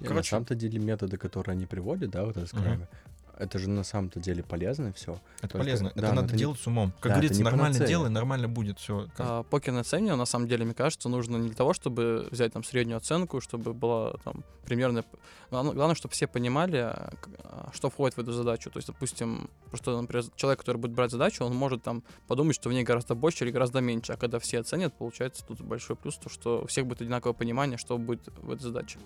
[0.00, 2.88] На Короче- самом-то деле методы, которые они приводят, да, вот это скраме,
[3.38, 5.12] это же на самом-то деле полезно все.
[5.38, 5.92] Это Только- полезно.
[5.94, 6.92] да, это надо это не- делать с умом.
[7.00, 7.86] Как Да, говорится, нормально панацея.
[7.88, 9.08] делай, нормально будет все.
[9.18, 12.64] А покерное оценивание, на самом деле, мне кажется, нужно не для того, чтобы взять там
[12.64, 15.04] среднюю оценку, чтобы была там примерно...
[15.50, 17.12] Главное, главное, чтобы все понимали, а,
[17.44, 18.68] а, что входит в эту задачу.
[18.70, 22.68] То есть, допустим, просто, например, человек, который будет брать задачу, он может там подумать, что
[22.68, 24.12] в ней гораздо больше или гораздо меньше.
[24.12, 27.78] А когда все оценят, получается тут большой плюс, то, что у всех будет одинаковое понимание,
[27.78, 28.98] что будет в этой задаче.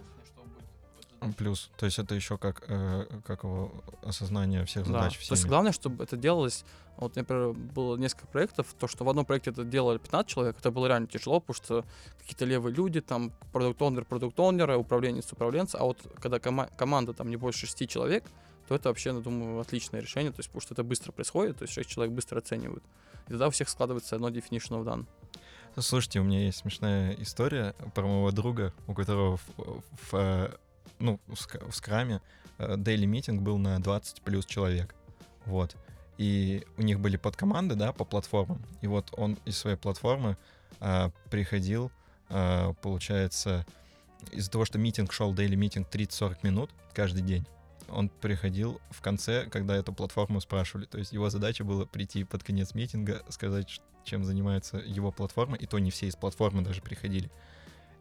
[1.36, 1.70] Плюс.
[1.76, 4.92] То есть это еще как, э, как его осознание всех Да.
[4.92, 5.48] задач То есть всеми.
[5.48, 6.64] главное, чтобы это делалось.
[6.96, 10.70] Вот, например, было несколько проектов, то, что в одном проекте это делали 15 человек, это
[10.70, 11.84] было реально тяжело, потому что
[12.18, 17.36] какие-то левые люди, там, продукт-оунер, продукт-оунера, управленец, управленца, а вот когда кома- команда там не
[17.36, 18.24] больше 6 человек,
[18.68, 21.62] то это вообще, я думаю, отличное решение, то есть потому что это быстро происходит, то
[21.64, 22.84] есть 6 человек быстро оценивают.
[23.26, 25.06] И тогда у всех складывается одно definition of done.
[25.78, 30.50] Слушайте, у меня есть смешная история про моего друга, у которого в, в, э,
[31.00, 32.20] ну, в, скраме
[32.58, 34.94] дейли митинг был на 20 плюс человек.
[35.46, 35.76] Вот.
[36.18, 38.60] И у них были подкоманды, да, по платформам.
[38.82, 40.36] И вот он из своей платформы
[40.78, 41.90] а, приходил,
[42.28, 43.64] а, получается,
[44.30, 47.46] из-за того, что митинг шел, дейли митинг 30-40 минут каждый день,
[47.88, 50.84] он приходил в конце, когда эту платформу спрашивали.
[50.84, 55.64] То есть его задача была прийти под конец митинга, сказать, чем занимается его платформа, и
[55.64, 57.30] то не все из платформы даже приходили,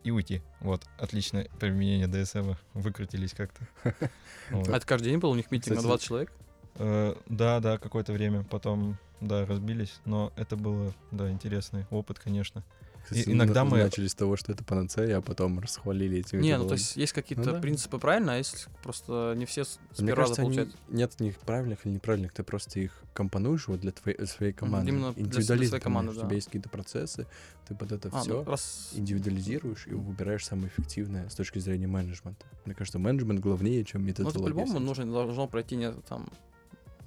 [0.03, 0.41] и уйти.
[0.61, 3.67] Вот, отличное применение DSM, выкрутились как-то.
[4.51, 6.33] А это каждый день был у них митинг на Кстати, 20 человек?
[6.75, 12.63] Э, Да, да, какое-то время потом, да, разбились, но это было, да, интересный опыт, конечно.
[13.09, 16.67] Кстати, иногда мы- начали с того, что это панацея, а потом расхвалили эти Не, ну
[16.67, 17.59] то есть есть какие-то Ну да.
[17.59, 20.77] принципы правильно, а есть просто не все с, Мне кажется, они- получается.
[20.89, 24.89] нет в них правильных или неправильных, ты просто их компонуешь вот для твоей, своей команды.
[24.89, 26.27] именно для с- для Индивидуализм, своей команды, знаешь, У да.
[26.29, 27.27] тебя есть какие-то процессы,
[27.67, 28.91] ты под это А, все ну, раз...
[28.93, 32.45] индивидуализируешь и выбираешь самое эффективное с точки зрения менеджмента.
[32.65, 34.43] Мне кажется, менеджмент главнее, чем Ну, методология.
[34.43, 34.79] по-любому вся.
[34.79, 36.29] нужно, должно пройти не, там,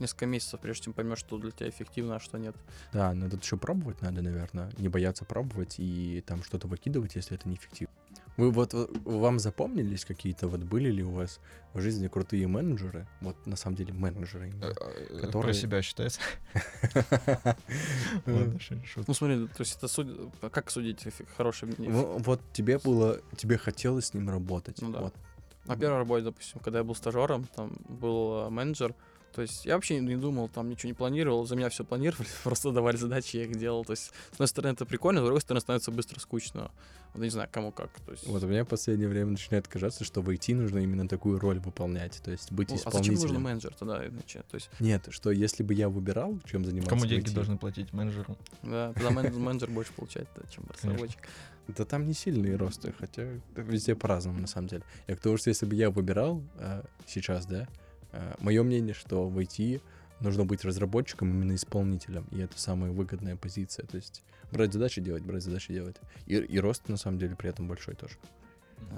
[0.02, 2.54] несколько месяцев, прежде чем поймешь, что для тебя эффективно, а что нет.
[2.92, 4.70] Да, но тут еще пробовать надо, наверное.
[4.78, 7.94] Не бояться пробовать и там что-то выкидывать, если это неэффективно.
[8.38, 11.38] Вы вот э, вам запомнились какие-то, вот были ли у вас
[11.74, 13.06] в жизни крутые менеджеры?
[13.20, 14.48] Вот на самом деле менеджеры.
[14.48, 14.72] именно, Э,
[15.10, 16.20] э, которые- Про себя считается.
[18.26, 24.28] Ну смотри, то есть это как судить хороший Вот тебе было, тебе хотелось с ним
[24.30, 24.80] работать.
[24.80, 25.12] Ну да.
[25.66, 28.94] На первой работе, допустим, когда я был стажером, там был менеджер,
[29.34, 32.70] то есть я вообще не думал, там ничего не планировал, за меня все планировали, просто
[32.70, 33.84] давали задачи, я их делал.
[33.84, 36.70] То есть, с одной стороны, это прикольно, с другой стороны, становится быстро скучно.
[37.14, 37.90] Вот я не знаю, кому как.
[38.06, 41.06] То есть, Вот у меня в последнее время начинает казаться, что в IT нужно именно
[41.08, 43.42] такую роль выполнять, то есть быть ну, а зачем нужен исполнителем.
[43.42, 44.42] менеджер тогда иначе?
[44.50, 47.92] То есть, Нет, что если бы я выбирал, чем заниматься Кому деньги IT, должны платить?
[47.92, 48.36] Менеджеру?
[48.62, 51.20] да, тогда мен- менеджер больше получает, чем разработчик.
[51.68, 53.24] Да там не сильные росты, хотя
[53.56, 54.82] везде по-разному на самом деле.
[55.06, 57.68] Я к тому, что если бы я выбирал э, сейчас, да,
[58.38, 59.80] мое мнение, что в IT
[60.20, 63.86] нужно быть разработчиком именно исполнителем, и это самая выгодная позиция.
[63.86, 64.22] То есть
[64.52, 65.96] брать задачи делать, брать задачи делать.
[66.26, 68.16] И, и рост на самом деле при этом большой тоже.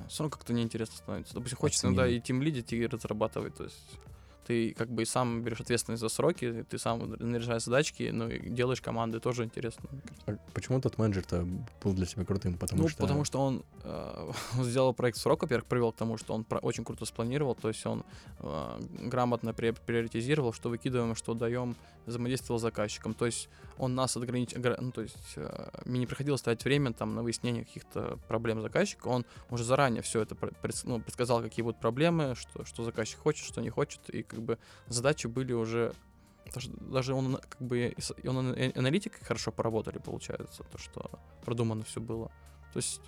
[0.09, 1.35] Все равно как-то неинтересно становится.
[1.35, 3.55] Допустим, хочется иногда и тим лидить, и разрабатывать.
[3.55, 3.98] То есть
[4.46, 8.48] ты как бы и сам берешь ответственность за сроки, ты сам наряжаешь задачки, ну и
[8.48, 9.88] делаешь команды, тоже интересно.
[10.26, 11.46] А почему тот менеджер-то
[11.83, 12.54] был для тебя крутым?
[12.59, 13.02] Потому ну, что...
[13.02, 16.59] потому что он э, сделал проект в срок, во-первых, привел к тому, что он про-
[16.59, 18.04] очень круто спланировал, то есть он
[18.40, 21.76] э, грамотно приоритизировал, что выкидываем, что даем,
[22.07, 23.14] взаимодействовал с заказчиком.
[23.14, 27.14] То есть он нас ограничил, ну, то есть э, мне не приходилось тратить время там
[27.14, 30.37] на выяснение каких-то проблем заказчика, он уже заранее все это
[30.84, 34.58] ну, предсказал, какие будут проблемы, что, что заказчик хочет, что не хочет, и как бы
[34.87, 35.92] задачи были уже
[36.90, 41.10] даже, он как бы он аналитикой хорошо поработали, получается, то, что
[41.44, 42.30] продумано все было.
[42.72, 43.00] То есть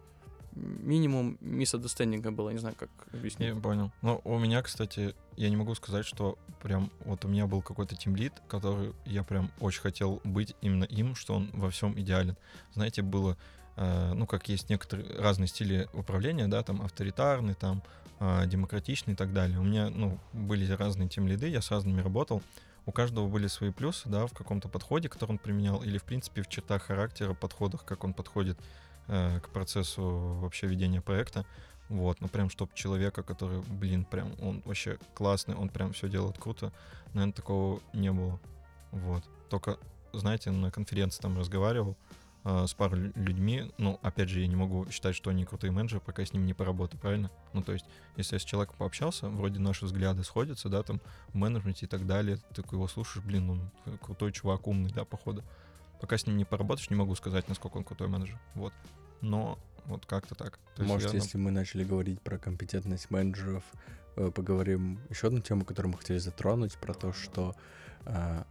[0.56, 3.48] минимум миссадестендинга было, не знаю, как объяснить.
[3.48, 3.92] Я понял.
[4.02, 7.94] Ну, у меня, кстати, я не могу сказать, что прям вот у меня был какой-то
[7.94, 12.36] тимлид, который я прям очень хотел быть именно им, что он во всем идеален.
[12.74, 13.36] Знаете, было,
[13.76, 17.82] э, ну, как есть некоторые разные стили управления, да, там авторитарный, там
[18.18, 19.58] э, демократичный и так далее.
[19.58, 22.42] У меня, ну, были разные тимлиды, я с разными работал.
[22.86, 26.42] У каждого были свои плюсы, да, в каком-то подходе, который он применял, или, в принципе,
[26.42, 28.58] в чертах характера, подходах, как он подходит
[29.08, 31.44] э, к процессу вообще ведения проекта.
[31.88, 36.36] Вот, ну прям, чтоб человека, который, блин, прям, он вообще классный, он прям все делает
[36.36, 36.72] круто,
[37.14, 38.40] наверное, такого не было.
[38.90, 39.22] Вот.
[39.48, 39.78] Только,
[40.12, 41.96] знаете, на конференции там разговаривал
[42.42, 45.70] э, с парой лю- людьми, ну, опять же, я не могу считать, что они крутые
[45.70, 47.30] менеджеры, пока я с ними не поработаю, правильно?
[47.52, 47.84] Ну, то есть,
[48.16, 52.04] если я с человеком пообщался, вроде наши взгляды сходятся, да, там, в менеджменте и так
[52.04, 55.44] далее, ты его слушаешь, блин, он крутой чувак, умный, да, походу.
[56.00, 58.38] Пока с ним не поработаешь, не могу сказать, насколько он крутой менеджер.
[58.54, 58.72] Вот.
[59.20, 60.58] Но вот как-то так.
[60.74, 63.64] То есть Может, я, если мы начали говорить про компетентность менеджеров,
[64.16, 67.54] э, поговорим еще одну тему, которую мы хотели затронуть, про то, что
[68.04, 68.46] а,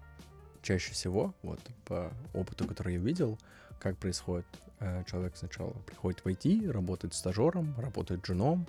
[0.62, 3.38] чаще всего, вот по опыту, который я видел,
[3.80, 4.48] как происходит,
[4.80, 8.66] э, человек сначала приходит в IT, работает стажером, работает джуном,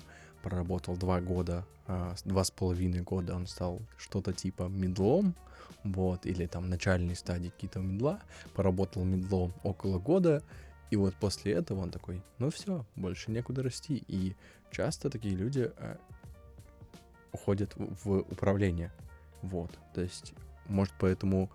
[0.46, 5.35] проработал два года, а, два с половиной года он стал что-то типа медлом,
[5.82, 8.20] вот, или там начальной стадии какие-то медла,
[8.54, 10.44] поработал медлом около года,
[10.92, 14.04] и вот после этого он такой, ну все, больше некуда расти.
[14.06, 14.37] И
[14.70, 15.96] часто такие люди э,
[17.32, 18.92] уходят в управление.
[19.42, 19.76] Вот.
[19.94, 20.32] То есть,
[20.68, 21.50] может, поэтому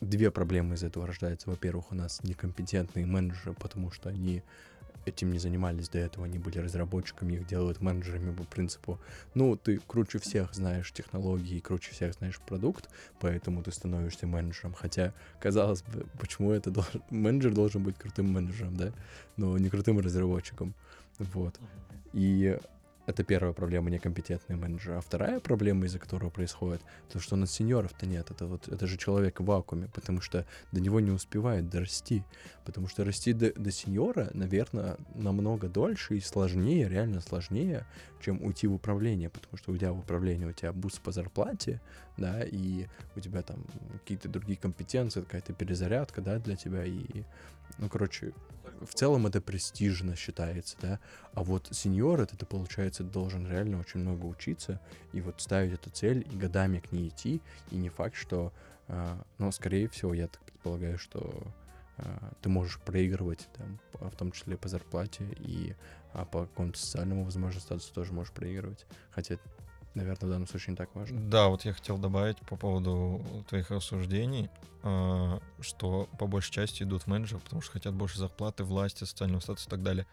[0.00, 1.48] две проблемы из этого рождаются.
[1.48, 4.42] Во-первых, у нас некомпетентные менеджеры, потому что они
[5.06, 8.98] этим не занимались до этого, они были разработчиками, их делают менеджерами по принципу,
[9.34, 12.88] ну, ты круче всех знаешь технологии, круче всех знаешь продукт,
[13.20, 14.74] поэтому ты становишься менеджером.
[14.74, 17.02] Хотя, казалось бы, почему это должен...
[17.10, 18.92] менеджер должен быть крутым менеджером, да,
[19.36, 20.74] но не крутым разработчиком.
[21.18, 21.58] Вот.
[22.12, 22.58] И
[23.06, 24.94] это первая проблема некомпетентный менеджер.
[24.94, 28.30] А вторая проблема, из-за которой происходит, то, что у нас сеньоров-то нет.
[28.30, 32.24] Это вот это же человек в вакууме, потому что до него не успевает дорасти.
[32.64, 37.86] Потому что расти до, до сеньора, наверное, намного дольше и сложнее, реально сложнее,
[38.20, 39.28] чем уйти в управление.
[39.28, 41.80] Потому что уйдя в управление, у тебя boost по зарплате,
[42.16, 42.86] да, и
[43.16, 43.64] у тебя там
[44.00, 46.84] какие-то другие компетенции, какая-то перезарядка, да, для тебя.
[46.84, 47.24] И,
[47.78, 48.32] ну, короче,
[48.82, 51.00] в целом это престижно считается, да.
[51.32, 54.80] А вот senior, это ты, получается, должен реально очень много учиться
[55.12, 57.40] и вот ставить эту цель и годами к ней идти.
[57.70, 58.52] И не факт, что,
[58.88, 61.46] а, ну, скорее всего, я так предполагаю, что
[61.96, 65.74] а, ты можешь проигрывать, там, по- в том числе по зарплате и
[66.12, 68.86] а, по какому-то социальному, возможно, статусу тоже можешь проигрывать.
[69.10, 69.38] Хотя,
[69.94, 71.20] наверное, в данном случае не так важно.
[71.20, 74.50] Да, вот я хотел добавить по поводу твоих рассуждений,
[74.82, 79.68] а, что по большей части идут менеджеры, потому что хотят больше зарплаты, власти, социального статуса
[79.68, 80.06] и так далее.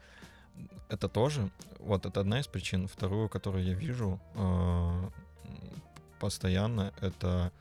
[0.89, 2.87] Это тоже, вот это одна из причин.
[2.87, 5.09] Вторую, которую я вижу а,
[6.19, 7.51] постоянно, это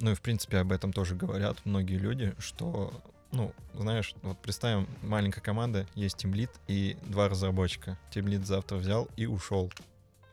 [0.00, 2.92] ну и в принципе об этом тоже говорят многие люди, что,
[3.32, 7.98] ну, знаешь, вот представим, маленькая команда, есть тимлит и два разработчика.
[8.10, 9.72] Тимлит завтра взял и ушел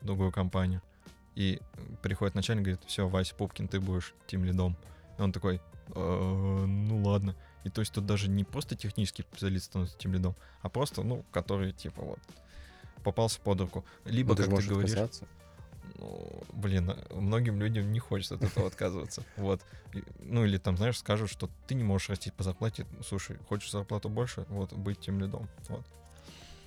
[0.04, 0.82] в другую компанию.
[1.34, 1.60] И
[2.02, 4.76] приходит начальник, говорит, все, Вася Пупкин, ты будешь тимлидом.
[5.18, 7.34] И он такой, «Э, ну ладно.
[7.64, 11.72] И то есть тут даже не просто технический специалист становится тимлидом, а просто, ну, который,
[11.72, 12.18] типа, вот,
[13.02, 13.84] попался под руку.
[14.04, 15.26] Либо, Ну, ты как ты говоришь, отказаться.
[15.98, 19.24] ну, блин, а многим людям не хочется от этого отказываться.
[19.36, 19.62] Вот.
[20.20, 22.86] Ну, или там, знаешь, скажут, что ты не можешь расти по зарплате.
[23.02, 24.44] Слушай, хочешь зарплату больше?
[24.50, 25.48] Вот, быть тем лидом.
[25.68, 25.84] Вот.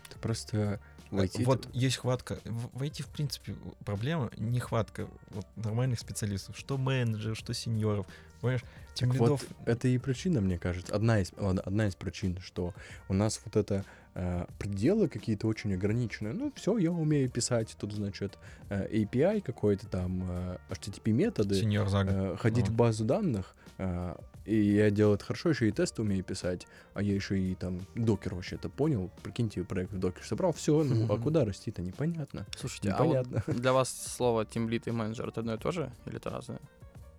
[0.10, 0.80] Ты просто
[1.12, 1.44] войти...
[1.44, 2.40] Вот есть хватка.
[2.74, 6.58] Войти, в принципе, проблема нехватка вот, нормальных специалистов.
[6.58, 8.06] Что менеджеров, что сеньоров.
[8.42, 9.30] Понимаешь, тем лидов...
[9.42, 12.74] вот, это и причина, мне кажется, одна из, одна из причин, что
[13.08, 13.84] у нас вот это
[14.16, 16.34] э, пределы какие-то очень ограниченные.
[16.34, 18.38] Ну, все, я умею писать, тут, значит,
[18.70, 22.74] э, API какой-то там, э, HTTP методы, Сеньор э, ходить Ну.
[22.74, 24.16] в базу данных, э,
[24.48, 27.82] и я делаю это хорошо, еще и тесты умею писать, а я еще и там
[27.96, 31.22] докер вообще-то понял, прикиньте, проект в докер собрал, все, ну, а Мгм.
[31.24, 32.46] куда расти-то, непонятно.
[32.56, 33.54] Слушайте, а вот Непонятно.
[33.62, 36.60] для вас слово тимлит и менеджер это одно и то же или это разное?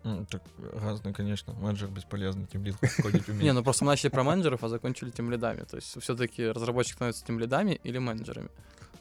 [0.04, 0.42] М, Так,
[0.74, 1.52] разные, конечно.
[1.54, 3.42] Менеджер бесполезный, тем лид ходить умеет.
[3.42, 5.64] Не, ну просто мы начали про менеджеров, а закончили тем лидами.
[5.64, 8.48] То есть все-таки разработчик становится тем лидами или менеджерами?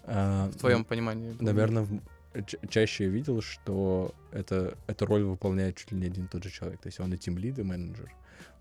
[0.03, 1.35] А, В твоем понимании.
[1.39, 1.87] Наверное,
[2.69, 6.51] чаще я видел, что это, эту роль выполняет чуть ли не один и тот же
[6.51, 6.81] человек.
[6.81, 8.11] То есть он и тимлид, и менеджер.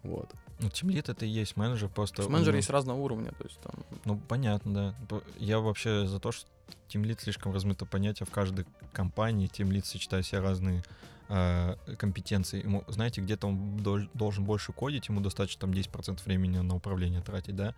[0.03, 0.33] Вот.
[0.61, 2.23] Ну, тем лид это и есть менеджер, То просто...
[2.23, 3.33] есть менеджеры ну, есть разного уровня.
[3.33, 3.75] То есть там
[4.05, 5.21] Ну, понятно, да.
[5.39, 6.49] Я вообще за то, что
[6.89, 8.27] тимлит слишком размыто понятие.
[8.27, 10.83] В каждой компании тимлит сочетает в себе разные
[11.29, 12.63] э, компетенции.
[12.63, 17.21] Ему, знаете, где-то он дол- должен больше кодить, ему достаточно там 10% времени на управление
[17.21, 17.75] тратить, да?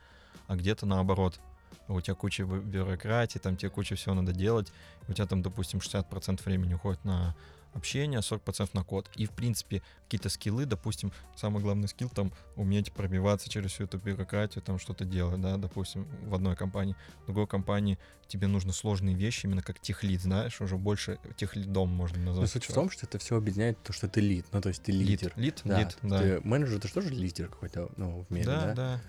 [0.46, 1.40] А где-то наоборот.
[1.88, 4.72] У тебя куча бю- бюрократии, там тебе куча всего надо делать.
[5.08, 7.34] У тебя там, допустим, 60% времени уходит на
[7.74, 9.10] общение, 40% на код.
[9.14, 13.98] И, в принципе, какие-то скиллы, допустим, самый главный скилл там уметь пробиваться через всю эту
[13.98, 16.96] бюрократию, там что-то делать, да, допустим, в одной компании.
[17.22, 22.18] В другой компании тебе нужны сложные вещи, именно как техлид, знаешь, уже больше техлидом можно
[22.18, 22.50] Но назвать.
[22.50, 24.46] суть в том, что это все объединяет то, что ты лид.
[24.50, 25.32] Ну, то есть ты Лид, лидер.
[25.36, 26.18] лид, Да, лид, то есть да.
[26.20, 28.74] ты менеджер, это же тоже лидер какой-то, ну, в мире, Да, да?
[28.74, 29.00] да.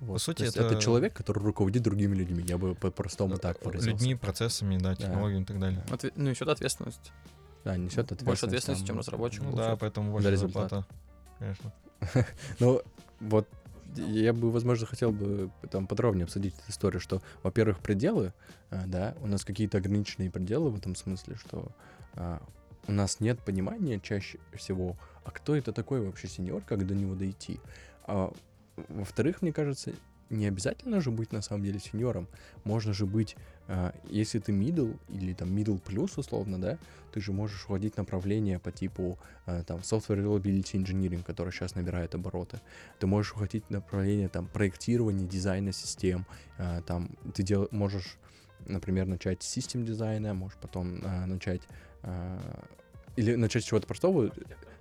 [0.00, 0.14] Вот.
[0.14, 2.44] По сути, это- это человек, который руководит другими людьми.
[2.46, 3.90] Я бы по-простому так выразился.
[3.90, 5.84] Людьми, процессами, да, технологиями и так далее.
[5.90, 7.12] отве- ну, несет ответственность.
[7.64, 8.24] Да, несет ответственность.
[8.26, 9.42] Больше ответственности, там, чем разработчик.
[9.42, 9.70] Ну получает.
[9.72, 10.70] да, поэтому За больше результат.
[10.70, 10.86] зарплата.
[11.38, 11.72] Конечно.
[12.58, 12.82] Ну,
[13.20, 13.48] вот
[13.96, 18.32] я бы, возможно, хотел бы там подробнее обсудить эту историю, что, во-первых, пределы,
[18.70, 21.68] а, да, у нас какие-то ограниченные пределы в этом смысле, что
[22.14, 22.42] а,
[22.88, 27.14] у нас нет понимания чаще всего, а кто это такой вообще сеньор, как до него
[27.14, 27.60] дойти.
[28.06, 28.32] А,
[28.88, 29.92] во-вторых, мне кажется,
[30.30, 32.28] не обязательно же быть на самом деле сеньором.
[32.64, 33.36] Можно же быть,
[33.68, 36.78] а, если ты middle или там middle плюс условно, да,
[37.12, 42.14] ты же можешь вводить направление по типу а, там software reliability engineering, который сейчас набирает
[42.14, 42.60] обороты.
[42.98, 46.26] Ты можешь уходить направление там проектирования, дизайна систем.
[46.58, 48.16] а, там ты дел, можешь,
[48.66, 51.62] например, начать с систем дизайна, можешь потом а, начать
[52.02, 52.40] а,
[53.16, 54.30] или начать с чего-то простого.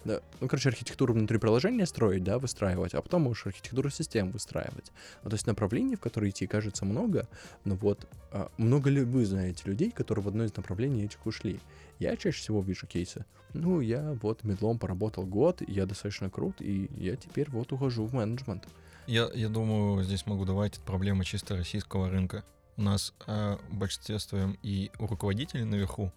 [0.06, 4.92] Да, ну, короче, архитектуру внутри приложения строить, да, выстраивать, а потом можешь архитектуру систем выстраивать.
[5.24, 7.28] Ну, то есть направлений, в которые идти, кажется, много,
[7.64, 11.60] но вот а, много ли вы знаете людей, которые в одно из направлений этих ушли?
[12.00, 13.26] Я чаще всего вижу кейсы.
[13.54, 18.14] Ну, я вот медлом поработал год, я достаточно крут, и я теперь вот ухожу в
[18.14, 18.68] менеджмент.
[19.08, 22.44] Я, я думаю, здесь могу добавить это проблема чисто российского рынка.
[22.76, 26.12] У нас э, в и у руководителей наверху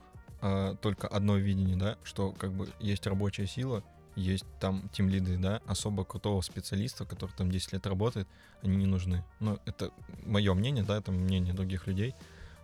[0.47, 3.83] э, только одно видение, да, что как бы есть рабочая сила,
[4.17, 8.27] есть там тимлиды, да, особо крутого специалиста, который там 10 лет работает,
[8.63, 9.25] они не нужны.
[9.41, 9.91] Но это
[10.25, 12.15] мое мнение, да, это мнение других людей.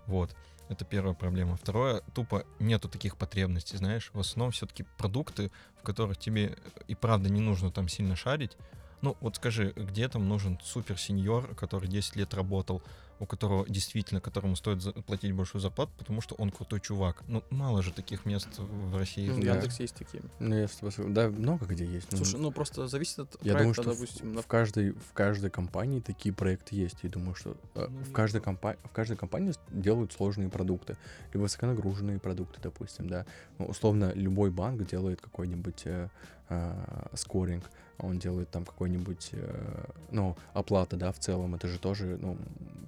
[0.06, 0.34] Вот.
[0.68, 1.56] Это первая проблема.
[1.56, 4.10] Второе, тупо нету таких потребностей, знаешь.
[4.14, 6.56] В основном все-таки продукты, в которых тебе
[6.88, 8.56] и правда не нужно там сильно шарить.
[9.02, 12.82] Ну, вот скажи, где там нужен супер сеньор, который 10 лет работал,
[13.22, 17.22] у которого действительно, которому стоит за- платить большую зарплату, потому что он крутой чувак.
[17.28, 19.28] Ну, мало же таких мест в России.
[19.28, 19.54] Ну, в Да.
[19.54, 20.24] Яндексе есть такие.
[20.40, 22.08] Ну, я с тобой Да, много где есть.
[22.10, 24.32] ну, Слушай, ну просто зависит от Я проекта, думаю, что в- допустим.
[24.32, 26.96] в, на- каждой, в каждой компании такие проекты есть.
[27.04, 30.96] Я думаю, что э, Ну, в, каждой компа- в каждой компании делают сложные продукты.
[31.32, 33.24] Либо высоконагруженные продукты, допустим, да.
[33.58, 36.08] Ну, условно, любой банк делает какой-нибудь э,
[36.48, 37.70] э, скоринг,
[38.02, 41.54] он делает там какой-нибудь, э, ну, оплата, да, в целом.
[41.54, 42.36] Это же тоже, ну,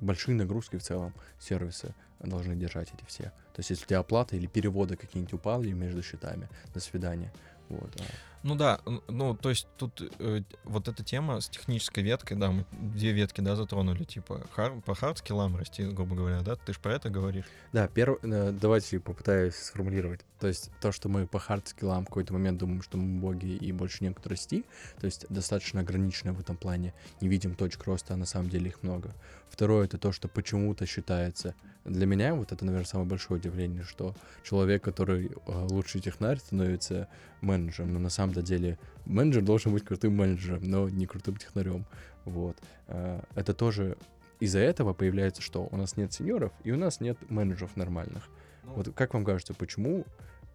[0.01, 3.25] большие нагрузки в целом сервисы должны держать эти все.
[3.25, 7.33] То есть, если у тебя оплата или переводы какие-нибудь упали между счетами, до свидания.
[7.69, 7.91] Вот.
[8.01, 8.05] а.
[8.45, 12.67] Ну да, ну то есть тут э, вот эта тема с технической веткой, да, мы
[12.73, 16.93] две ветки, да, затронули, типа хар- по хард-скиллам расти, грубо говоря, да, ты же про
[16.93, 17.47] это говоришь?
[17.73, 18.19] Да, перв...
[18.23, 20.21] э, давайте попытаюсь сформулировать.
[20.41, 23.73] То есть то, что мы по хард-скиллам в какой-то момент думаем, что мы боги и
[23.73, 24.67] больше некуда расти,
[25.01, 26.93] то есть достаточно ограниченное в этом плане,
[27.23, 29.15] не видим точек роста, а на самом деле их много.
[29.49, 31.55] Второе, это то, что почему-то считается,
[31.85, 37.09] для меня вот это, наверное, самое большое удивление, что человек, который э, лучший технарь, становится
[37.45, 41.85] менеджером, но на самом деле менеджер должен быть крутым менеджером, но не крутым технарем.
[42.25, 42.57] Вот.
[42.89, 43.97] Э, Это тоже
[44.41, 48.29] из-за этого появляется, что у нас нет сеньоров и у нас нет менеджеров нормальных.
[48.65, 50.05] Вот как вам кажется, почему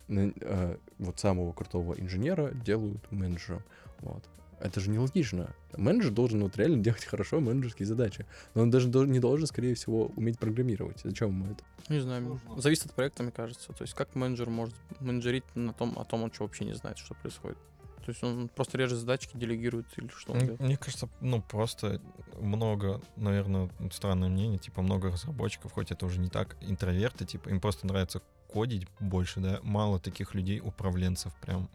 [0.08, 3.64] э, вот самого крутого инженера делают менеджером?
[4.00, 4.24] Вот.
[4.60, 5.56] Это же нелогично.
[5.78, 8.26] Менеджер должен вот реально делать хорошо менеджерские задачи.
[8.56, 11.02] Но он даже не должен, скорее всего, уметь программировать.
[11.04, 11.64] Зачем ему это?
[11.88, 12.62] Не знаю, Сложно.
[12.62, 13.74] зависит от проекта, мне кажется.
[13.74, 16.98] То есть как менеджер может менеджерить на том, о том, он что вообще не знает,
[16.98, 17.58] что происходит.
[18.06, 20.60] То есть он просто режет задачки, делегирует или что он делает.
[20.60, 22.02] Мне кажется, ну просто
[22.40, 27.60] много, наверное, странное мнение, типа много разработчиков, хоть это уже не так, интроверты, типа им
[27.60, 31.70] просто нравится кодить больше, да, мало таких людей, управленцев прям,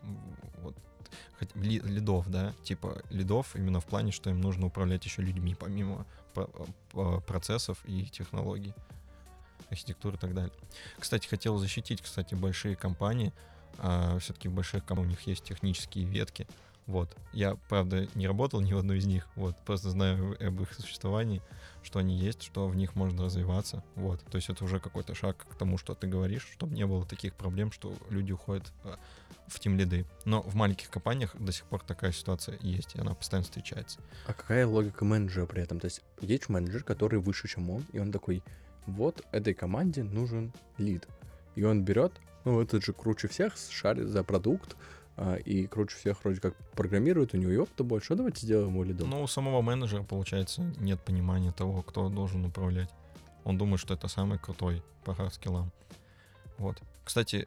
[0.63, 0.77] вот,
[1.55, 7.21] лидов, да, типа лидов именно в плане, что им нужно управлять еще людьми, помимо э,
[7.27, 8.75] процессов и технологий,
[9.71, 10.53] архитектуры и так далее.
[10.99, 13.33] Кстати, хотел защитить, кстати, большие компании,
[14.21, 16.47] все-таки в больших компаниях у них есть технические ветки,
[16.87, 17.17] вот.
[17.33, 19.57] Я, правда, не работал ни в одной из них, вот.
[19.65, 21.41] Просто знаю об их существовании,
[21.83, 24.23] что они есть, что в них можно развиваться, вот.
[24.31, 27.35] То есть это уже какой-то шаг к тому, что ты говоришь, чтобы не было таких
[27.35, 28.97] проблем, что люди уходят э,
[29.47, 30.07] в тим лиды.
[30.25, 34.01] Но в маленьких компаниях до сих пор такая ситуация есть, и она постоянно встречается.
[34.27, 35.81] А какая логика менеджера при этом?
[35.81, 38.43] То есть есть менеджер, который выше, чем он, и он такой,
[38.87, 41.09] вот этой команде нужен lead.
[41.55, 42.13] И он берет,
[42.45, 44.77] ну, этот же круче всех, шарит за продукт,
[45.17, 48.85] а, и круче всех вроде как программирует, у него опыта больше, а давайте сделаем его
[48.85, 49.09] lead ом.
[49.11, 52.91] Но у самого менеджера, получается, нет понимания того, кто должен управлять.
[53.45, 55.71] Он думает, что это самый крутой по hard skill ам.
[56.59, 56.81] Вот.
[57.05, 57.47] Кстати,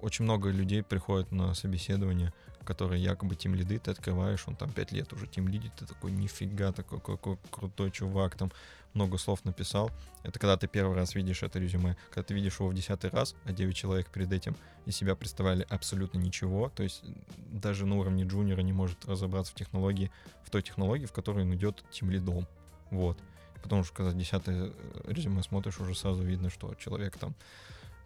[0.00, 2.32] очень много людей приходят на собеседование,
[2.64, 5.72] которые якобы team lead ы, ты открываешь, он там 5 лет уже team lead ит,
[5.76, 8.52] ты такой, нифига, такой какой крутой чувак, там
[8.94, 9.90] много слов написал.
[10.22, 11.96] Это когда ты первый раз видишь это резюме.
[12.10, 14.54] Когда ты видишь его в десятый раз, а 9 человек перед этим
[14.86, 17.02] из себя представляли абсолютно ничего, то есть
[17.50, 20.10] даже на уровне джуниора не может разобраться в технологии,
[20.44, 22.46] в той технологии, в которой он идет тем лидом.
[22.90, 23.18] Вот.
[23.62, 24.72] Потому что когда десятое э,
[25.06, 27.34] резюме смотришь, уже сразу видно, что человек там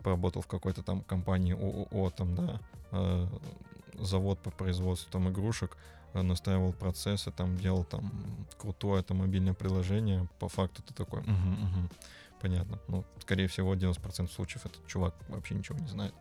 [0.06, 2.60] поработал в какой-то там компании ООО, там, да,
[2.92, 3.26] э,
[3.98, 5.76] завод по производству там игрушек,
[6.14, 8.12] э, настраивал процессы, там делал там
[8.56, 11.90] крутое там мобильное приложение, по факту ты такой, «Мгм, мгм,
[12.40, 12.78] понятно.
[12.86, 16.14] Ну, скорее всего, 90% случаев этот чувак вообще ничего не знает.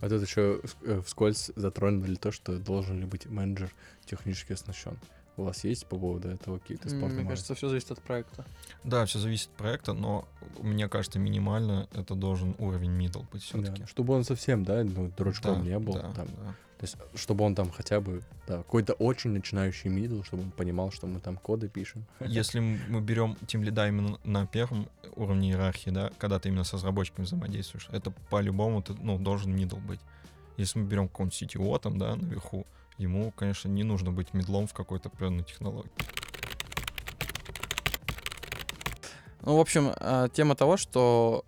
[0.00, 3.72] А тут еще э, вскользь затронули то, что должен ли быть менеджер
[4.04, 4.98] технически оснащен.
[5.36, 8.44] У вас есть по поводу этого какие-то М, спорные Мне кажется, все зависит от проекта.
[8.84, 10.28] Да, все зависит от проекта, но
[10.60, 13.86] мне кажется, минимально это должен уровень middle быть Да, все-таки.
[13.86, 15.94] Чтобы он совсем, да, ну, дурачком не был.
[15.94, 16.26] Да, там.
[16.26, 16.54] да.
[16.82, 20.90] То есть, чтобы он там хотя бы, да, какой-то очень начинающий мидл, чтобы он понимал,
[20.90, 22.04] что мы там коды пишем.
[22.20, 26.72] Если мы берем тем лида именно на первом уровне иерархии, да, когда ты именно с
[26.72, 30.00] разработчиками взаимодействуешь, это по-любому ты, ну, должен middle быть.
[30.56, 32.66] Если мы берем какого-нибудь CTO там, да, наверху,
[33.02, 35.90] ему, конечно, не нужно быть медлом в какой-то определенной технологии.
[39.42, 41.44] Ну, в общем, э, тема того, что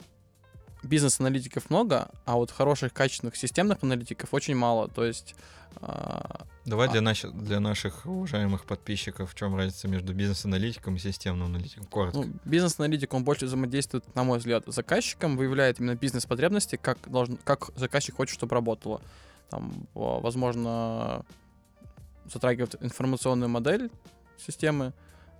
[0.82, 4.88] бизнес-аналитиков много, а вот хороших, качественных системных аналитиков очень мало.
[4.88, 5.34] То есть
[5.80, 10.98] а, Давай А- для, наш- для наших уважаемых подписчиков, в чем разница между бизнес-аналитиком и
[10.98, 11.84] системным аналитиком?
[11.86, 12.20] Коротко.
[12.20, 17.38] Ну, бизнес-аналитик, он больше взаимодействует, на мой взгляд, с заказчиком, выявляет именно бизнес-потребности, как, должен,
[17.44, 19.00] как заказчик хочет, чтобы работало.
[19.50, 21.24] Там, во- возможно,
[22.32, 23.90] затрагивает информационную модель
[24.38, 24.92] системы,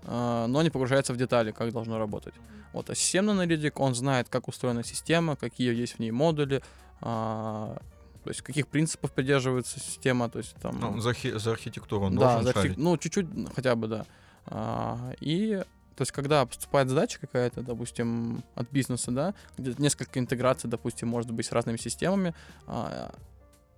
[0.05, 2.35] а, но не погружается в детали, как должно работать.
[2.73, 6.63] Вот, а системный аналитик, он знает, как устроена система, какие есть в ней модули,
[7.01, 7.77] а,
[8.25, 10.81] то есть каких принципов придерживается система, то есть там...
[10.81, 12.77] Ну, за, архи- за архитектуру он да, должен за архи- шарить.
[12.79, 14.07] ну, чуть-чуть хотя бы, да.
[14.47, 15.63] А, и,
[15.95, 21.31] то есть, когда поступает задача какая-то, допустим, от бизнеса, да, где несколько интеграций, допустим, может
[21.31, 22.35] быть, с разными системами,
[22.67, 23.15] а,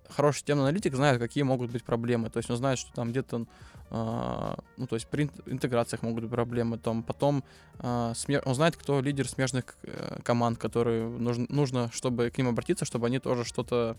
[0.09, 2.29] хороший системный аналитик знает, какие могут быть проблемы.
[2.29, 3.45] То есть он знает, что там где-то,
[3.89, 6.77] а, ну, то есть при ин- интеграциях могут быть проблемы.
[6.77, 7.43] Там, потом
[7.79, 8.13] а,
[8.45, 13.07] он знает, кто лидер смежных э, команд, которые нужно, нужно, чтобы к ним обратиться, чтобы
[13.07, 13.97] они тоже что-то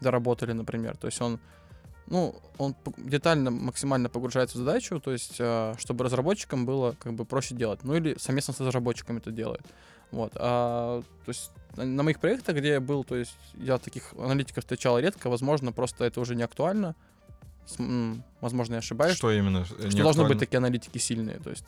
[0.00, 0.96] доработали, например.
[0.96, 1.40] То есть он
[2.08, 7.24] ну, он детально, максимально погружается в задачу, то есть, а, чтобы разработчикам было как бы
[7.24, 7.80] проще делать.
[7.82, 9.62] Ну или совместно с разработчиками это делает.
[10.12, 10.32] Вот.
[10.36, 14.98] А, то есть на, моих проектах, где я был, то есть я таких аналитиков встречал
[14.98, 16.94] редко, возможно, просто это уже не актуально.
[17.66, 17.76] с-
[18.40, 19.64] возможно, я ошибаюсь, Что именно?
[19.64, 21.38] что должны быть такие аналитики сильные.
[21.40, 21.64] То есть,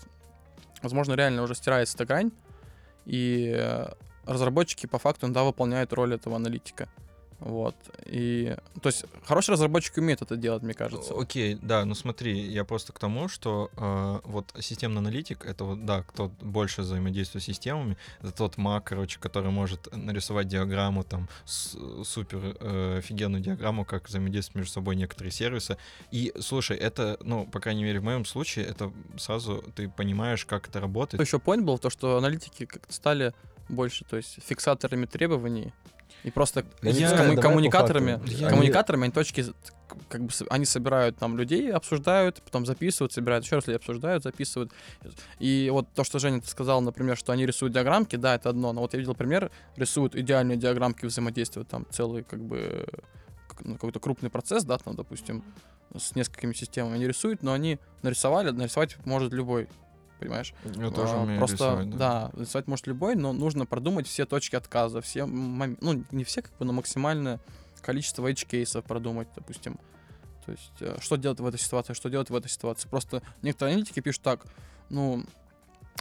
[0.83, 2.31] возможно, реально уже стирается эта грань,
[3.05, 3.89] и э,
[4.25, 6.89] разработчики по факту иногда выполняют роль этого аналитика.
[7.41, 7.77] Вот.
[8.07, 11.15] И, то есть, хороший разработчик умеет это делать, мне кажется.
[11.17, 15.85] Окей, да, ну смотри, я просто к тому, что э, вот системный аналитик, это вот,
[15.87, 21.29] да, кто больше взаимодействует с системами, это тот маг, короче, который может нарисовать диаграмму, там,
[21.45, 25.77] с- супер э, офигенную диаграмму, как взаимодействуют между собой некоторые сервисы.
[26.11, 30.69] И, слушай, это, ну, по крайней мере, в моем случае, это сразу ты понимаешь, как
[30.69, 31.23] это работает.
[31.25, 33.33] Еще point был то, что аналитики как-то стали
[33.69, 35.73] больше, то есть фиксаторами требований
[36.25, 38.21] и просто Я- с давай коммуникаторами.
[38.27, 39.45] Я- коммуникаторами они точки
[40.09, 44.73] как бы они собирают там людей, обсуждают, потом записывают, собирают еще раз обсуждают, записывают.
[45.39, 48.73] И вот то, что Женя сказал, например, что они рисуют диаграммки, да, это одно.
[48.73, 52.87] Но вот я видел пример, рисуют идеальные диаграммки взаимодействия, там целый как бы
[53.61, 55.43] ну, какой-то крупный процесс, да, там, допустим,
[55.97, 59.69] с несколькими системами они рисуют, но они нарисовали, нарисовать может любой,
[60.19, 60.55] понимаешь?
[60.65, 62.31] Я тоже А, умею Просто, рисовать, да.
[62.37, 66.57] рисовать может любой, но нужно продумать все точки отказа, все, мом- ну, не все, как
[66.59, 67.41] бы, но максимальное
[67.81, 69.79] количество edge-кейсов продумать, допустим.
[70.45, 72.89] То есть, э, что делать в этой ситуации, что делать в этой ситуации.
[72.89, 74.45] Просто некоторые аналитики пишут так,
[74.89, 75.23] ну,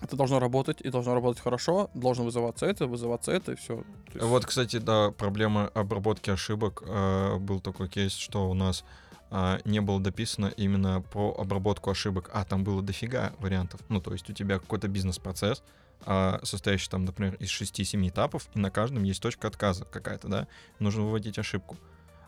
[0.01, 3.83] это должно работать, и должно работать хорошо, должно вызываться это, вызываться это, и все.
[4.13, 6.83] Вот, кстати, да, проблема обработки ошибок.
[6.85, 8.83] э, был такой кейс, что у нас
[9.29, 13.81] а, не было дописано именно про обработку ошибок, а там было дофига вариантов.
[13.89, 15.63] Ну, то есть у тебя какой-то бизнес-процесс,
[16.05, 20.47] а, состоящий там, например, из 6-7 этапов, и на каждом есть точка отказа какая-то, да,
[20.79, 21.77] нужно выводить ошибку.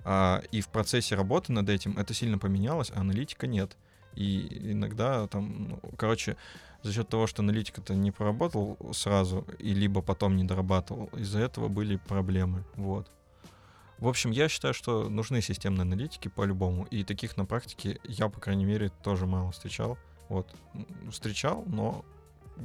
[0.03, 3.77] А, и в процессе работы над этим это сильно поменялось, а аналитика нет.
[4.15, 6.35] И иногда там, ну, короче,
[6.81, 11.67] за счет того, что аналитик-то не проработал сразу, и либо потом не дорабатывал, из-за этого
[11.67, 12.65] были проблемы.
[12.75, 13.09] Вот.
[13.99, 16.85] В общем, я считаю, что нужны системные аналитики по-любому.
[16.85, 19.97] И таких на практике я, по крайней мере, тоже мало встречал.
[20.29, 20.47] Вот.
[21.11, 22.05] Встречал, но,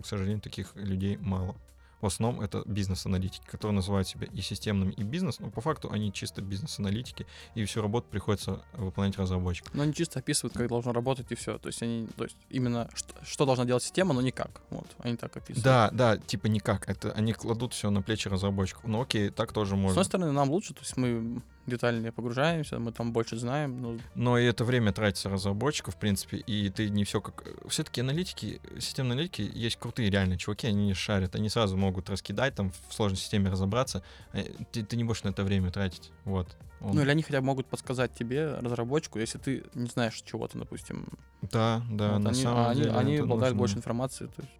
[0.00, 1.56] к сожалению, таких людей мало.
[2.04, 6.12] В основном это бизнес-аналитики, которые называют себя и системными, и бизнес, но по факту они
[6.12, 9.72] чисто бизнес-аналитики, и всю работу приходится выполнять разработчикам.
[9.74, 11.56] Но они чисто описывают, как должно работать, и все.
[11.56, 14.60] То есть они, то есть именно что, что должна делать система, но никак.
[14.68, 15.64] Вот, они так описывают.
[15.64, 16.90] Да, да, типа никак.
[16.90, 18.84] Это они кладут все на плечи разработчиков.
[18.84, 19.88] Ну окей, так тоже С можно.
[19.92, 24.38] одной стороны, нам лучше, то есть мы детальнее погружаемся, мы там больше знаем, ну, Но
[24.38, 27.44] и это время тратится разработчиков, в принципе, и ты не все как...
[27.68, 32.54] Все-таки аналитики, системные аналитики есть крутые реально чуваки, они не шарят, они сразу могут раскидать,
[32.54, 34.02] там в сложной системе разобраться,
[34.32, 34.38] а
[34.72, 36.48] ты, ты не будешь на это время тратить, вот.
[36.80, 40.58] Он- Ну, или они хотя бы могут подсказать тебе, разработчику, если ты не знаешь чего-то,
[40.58, 41.06] допустим.
[41.40, 43.58] Да, да, Вот на они, самом а они, деле они это обладают нужно.
[43.58, 44.26] больше информации.
[44.26, 44.52] То есть.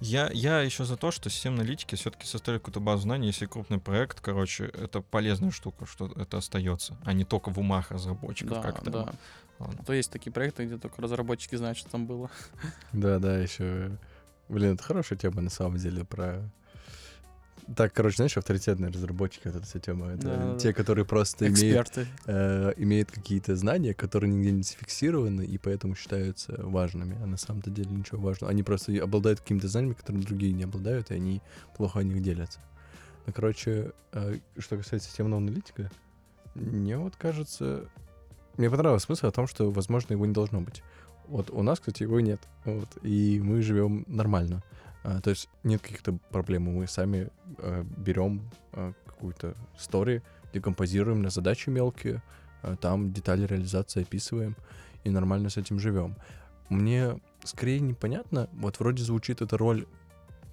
[0.00, 3.26] Я, я еще за то, что системные аналитики все-таки составили какую-то базу знаний.
[3.28, 7.90] Если крупный проект, короче, это полезная штука, что это остается, а не только в умах
[7.90, 8.90] разработчиков Да, как-то.
[8.90, 9.14] да.
[9.58, 9.76] Ладно.
[9.80, 12.30] А то есть такие проекты, где только разработчики знают, что там было.
[12.92, 13.90] Да, да, еще.
[14.48, 16.48] Блин, это хорошая тема на самом деле про.
[17.76, 20.08] Так, короче, знаешь, авторитетные разработчики, вот эта вся тема.
[20.08, 20.58] Это Да-да-да.
[20.58, 26.54] те, которые просто имеют, э, имеют какие-то знания, которые нигде не зафиксированы, и поэтому считаются
[26.58, 27.18] важными.
[27.22, 28.50] А на самом-то деле ничего важного.
[28.50, 31.42] Они просто обладают какими-то знаниями, которыми другие не обладают, и они
[31.76, 32.60] плохо о них делятся.
[33.26, 35.90] Ну, короче, э, что касается системного аналитика,
[36.54, 37.84] мне вот кажется...
[38.56, 40.82] Мне понравился смысл о том, что, возможно, его не должно быть.
[41.26, 42.40] Вот у нас, кстати, его нет.
[42.64, 44.62] Вот, и мы живем нормально.
[45.02, 46.64] А, то есть нет каких-то проблем.
[46.64, 47.28] Мы сами
[47.58, 50.22] э, берем э, какую-то стори,
[50.52, 52.22] декомпозируем на задачи мелкие,
[52.62, 54.56] э, там детали реализации описываем
[55.04, 56.16] и нормально с этим живем.
[56.68, 59.86] Мне скорее непонятно, вот вроде звучит эта роль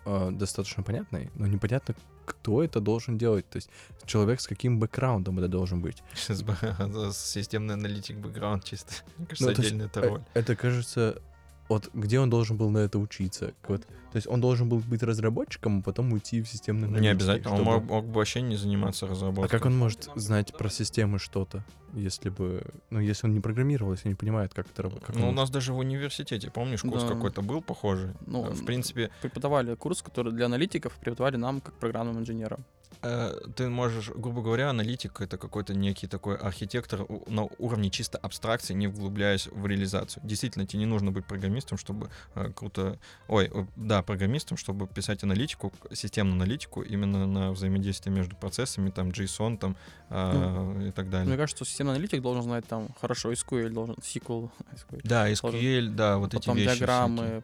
[0.06, 3.48] э, достаточно понятной, но непонятно, кто это должен делать.
[3.50, 3.70] То есть
[4.06, 6.04] человек с каким бэкграундом это должен быть.
[6.14, 6.56] Сейчас бы
[7.14, 8.94] системный аналитик бэкграунд чисто.
[9.18, 10.24] Мне кажется, Ну, то есть, отдельная это роль.
[10.34, 11.22] Это кажется,
[11.70, 13.54] вот где он должен был на это учиться?
[13.68, 13.86] Вот,
[14.16, 17.58] то есть он должен был быть разработчиком, а потом уйти в системный Не обязательно, он
[17.64, 19.50] чтобы- мог, мог бы вообще не заниматься А разработкой.
[19.50, 24.10] как он может знать про системы что-то, если бы, ну, если он не программировал, если
[24.10, 25.18] не понимает, как это работает?
[25.20, 27.10] Ну, у нас даже в университете, помнишь, курс Да.
[27.10, 28.12] какой-то был похожий?
[28.28, 32.64] Ну, в принципе, Преподавали курс, который для аналитиков преподавали нам как программным инженерам.
[33.02, 38.74] э, ты можешь, грубо говоря, аналитик— это какой-то некий такой архитектор на уровне чисто абстракции,
[38.74, 40.24] не вглубляясь в реализацию.
[40.26, 42.98] Действительно, тебе не нужно быть программистом, чтобы э, круто...
[43.28, 49.10] Ой, э, да, программистам, чтобы писать аналитику, системную аналитику именно на взаимодействие между процессами, там
[49.10, 49.76] JSON там,
[50.10, 51.28] а, и так далее.
[51.28, 55.02] Мне кажется, что аналитик должен знать там хорошо SQL, должен SQL, SQL.
[55.04, 56.78] Да, SQL, да, вот Потом эти вещи.
[56.80, 57.44] диаграммы,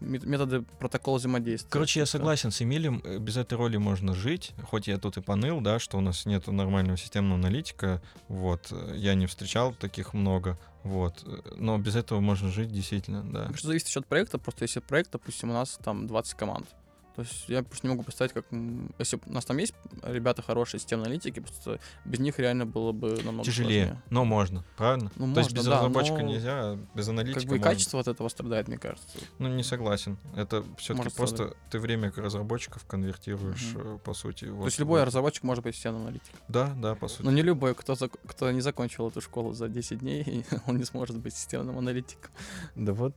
[0.00, 1.70] мет- методы протокола взаимодействия.
[1.70, 5.20] Короче, я согласен с Эмилем, э, без этой роли можно жить, хоть я тут и
[5.20, 10.14] поныл, да, что у нас нет нормального системного аналитика, вот, э, я не встречал таких
[10.14, 13.44] много, вот, э, но без этого можно жить действительно, да.
[13.46, 14.38] Кажется, зависит от проекта.
[14.38, 16.66] Просто если проект, допустим, у нас там 20 команд.
[17.18, 18.44] То есть я просто не могу представить, как...
[19.00, 23.20] Если у нас там есть ребята хорошие системные аналитики, просто без них реально было бы
[23.24, 24.02] намного Тяжелее, сложнее.
[24.10, 25.10] но можно, правильно?
[25.16, 27.58] Ну, То есть можно, без да, разработчика но нельзя, а без аналитика Как бы и
[27.58, 27.72] можно.
[27.72, 29.18] качество от этого страдает, мне кажется.
[29.40, 30.16] Ну, не согласен.
[30.36, 34.44] Это все-таки просто ты время разработчиков конвертируешь, э, по сути.
[34.44, 36.38] То вот есть любой в- разработчик может быть системным аналитиком.
[36.46, 37.22] Да, да, по сути.
[37.22, 40.84] Но не любой, кто, зак- кто не закончил эту школу за 10 дней, он не
[40.84, 42.30] сможет быть системным аналитиком.
[42.76, 43.14] Да вот,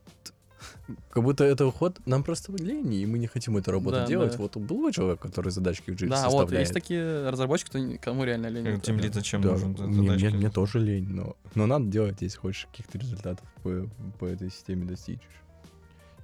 [1.10, 4.32] как будто это уход, нам просто лень, и мы не хотим эту работу Да, делать.
[4.32, 4.38] да.
[4.38, 6.60] Вот был человек, который задачки в JIT да, вот, составляет.
[6.60, 8.66] есть такие разработчики, кто, кому реально лень.
[8.66, 9.70] Это Тем лид зачем Да, нужен?
[9.78, 13.88] мне, мне- мне тоже лень, но, но надо делать, если хочешь каких-то результатов по,
[14.18, 15.20] по этой системе достичь.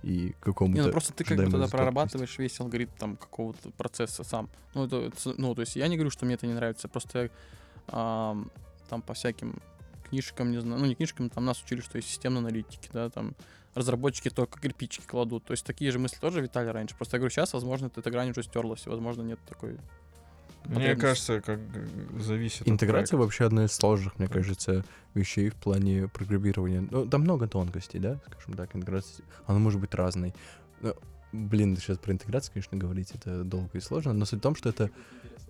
[0.05, 0.79] И какому-то...
[0.81, 4.49] Не, ну просто ты как бы тогда прорабатываешь весь алгоритм там какого-то процесса сам.
[4.75, 7.31] Ну, это, ну, то есть я не говорю, что мне это не нравится, просто я,
[7.89, 8.51] ам,
[8.89, 9.61] там по всяким
[10.09, 13.35] книжкам, не знаю, ну не книжкам, там нас учили, что есть системные аналитики, да, там
[13.75, 15.45] разработчики только кирпичики кладут.
[15.45, 16.97] То есть такие же мысли тоже витали раньше.
[16.97, 19.79] Просто я говорю, сейчас, возможно, эта грань уже стерлась, и, возможно, нет такой
[20.69, 21.61] Мне кажется, как
[22.19, 23.17] зависит от Интеграция проекта.
[23.17, 26.87] вообще одна из сложных, мне кажется, вещей в плане программирования.
[26.91, 29.25] Ну, там много тонкостей, да, скажем так, интеграция.
[29.47, 30.35] Она может быть разной.
[30.81, 30.95] Но,
[31.33, 34.69] блин, сейчас про интеграцию, конечно, говорить это долго и сложно, но суть в том, что
[34.69, 34.91] это,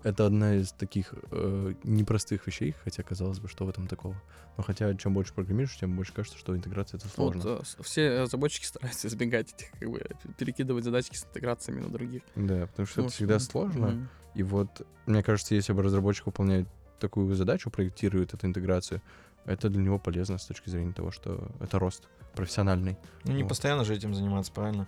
[0.03, 4.15] это одна из таких э, непростых вещей, хотя казалось бы, что в этом такого.
[4.57, 7.59] Но хотя чем больше программируешь, тем больше кажется, что интеграция это Вот, сложно.
[7.61, 10.05] э, с- все разработчики стараются избегать этих, как бы,
[10.37, 12.23] перекидывать задачки с интеграциями на других.
[12.35, 13.87] Да, потому что Потому это всегда что- сложно.
[13.87, 14.09] Мгм.
[14.35, 16.67] И вот, мне кажется, если бы разработчик выполняет
[16.99, 19.01] такую задачу, проектирует эту интеграцию,
[19.45, 22.97] это для него полезно с точки зрения того, что это рост профессиональный.
[23.23, 23.49] Ну, не Вот.
[23.49, 24.87] постоянно же этим заниматься, правильно?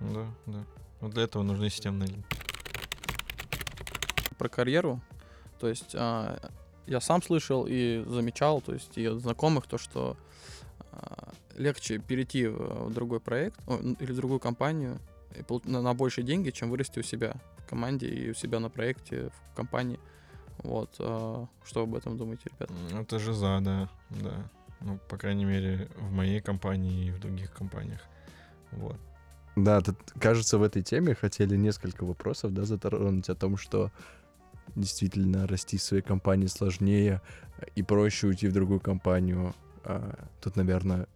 [0.00, 0.64] Да, да.
[1.00, 2.10] Вот для этого нужны системные.
[4.38, 5.00] Про карьеру.
[5.60, 6.38] То есть а,
[6.86, 10.16] я сам слышал и замечал, то есть и от знакомых, то, что
[10.92, 14.98] а, легче перейти в, другой проект о, или в другую компанию
[15.36, 18.70] и на, на большие деньги, чем вырасти у себя в команде и у себя на
[18.70, 19.98] проекте, в компании.
[20.58, 20.96] Вот.
[20.98, 22.72] а, что вы об этом думаете, ребята?
[22.92, 24.48] М, Это же за, да, да.
[24.80, 28.00] Ну, по крайней мере, в моей компании и в других компаниях.
[28.70, 28.96] Вот.
[29.56, 33.90] Да, тут, кажется, в этой теме хотели несколько вопросов, да, затронуть о том, что
[34.76, 37.20] действительно расти в своей компании сложнее
[37.58, 39.54] э, и проще уйти в другую компанию.
[39.84, 41.06] А, Тут, наверное,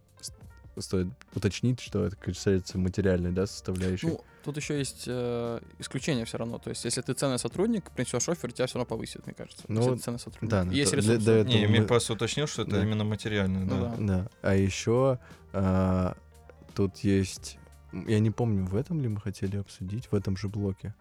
[0.77, 4.07] стоит уточнить, что это касается материальной, да, составляющей.
[4.07, 6.57] Ну, тут еще есть э, исключение все равно.
[6.57, 9.63] То есть, если ты ценный сотрудник, принесешь офер, тебя все равно повысит, мне кажется.
[9.67, 10.49] Ну, если ты ценный сотрудник.
[10.49, 11.25] да, есть то- для- ресурсы.
[11.25, 12.81] для этого Не, мы- просто уточнил, что это Да.
[12.83, 13.95] именно материальное, Ну да.
[13.95, 13.95] да.
[13.99, 14.29] Да.
[14.41, 15.19] А еще
[15.53, 16.17] а,
[16.73, 17.59] тут есть.
[18.07, 20.95] Я не помню, в этом ли мы хотели обсудить, в этом же блоке.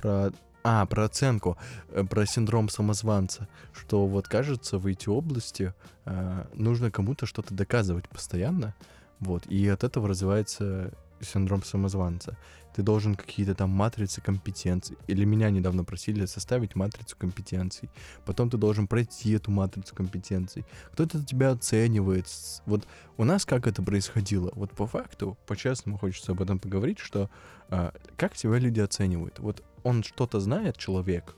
[0.00, 0.32] Про.
[0.64, 1.56] А, про оценку,
[1.90, 5.72] э, про синдром самозванца, что вот кажется в эти области
[6.04, 8.74] а, нужно кому-то что-то доказывать постоянно,
[9.20, 12.36] вот, и от этого развивается синдром самозванца.
[12.74, 17.88] Ты должен какие-то там матрицы компетенций, или меня недавно просили составить матрицу компетенций,
[18.24, 22.26] потом ты должен пройти эту матрицу компетенций, кто-то тебя оценивает.
[22.66, 22.86] Вот
[23.16, 24.50] у нас как это происходило?
[24.54, 27.30] Вот по факту, по-честному хочется об этом поговорить, что
[27.68, 29.38] а, как тебя люди оценивают?
[29.40, 31.34] Вот он что-то знает, человек,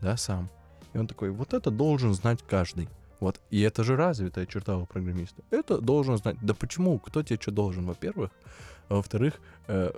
[0.00, 0.50] да, сам,
[0.92, 2.88] и он такой, вот это должен знать каждый.
[3.20, 5.42] Вот, и это же развитая черта у программиста.
[5.50, 6.36] Это должен знать.
[6.42, 6.98] Да почему?
[6.98, 8.30] Кто тебе что должен, во-первых?
[8.88, 9.92] А во-вторых, э,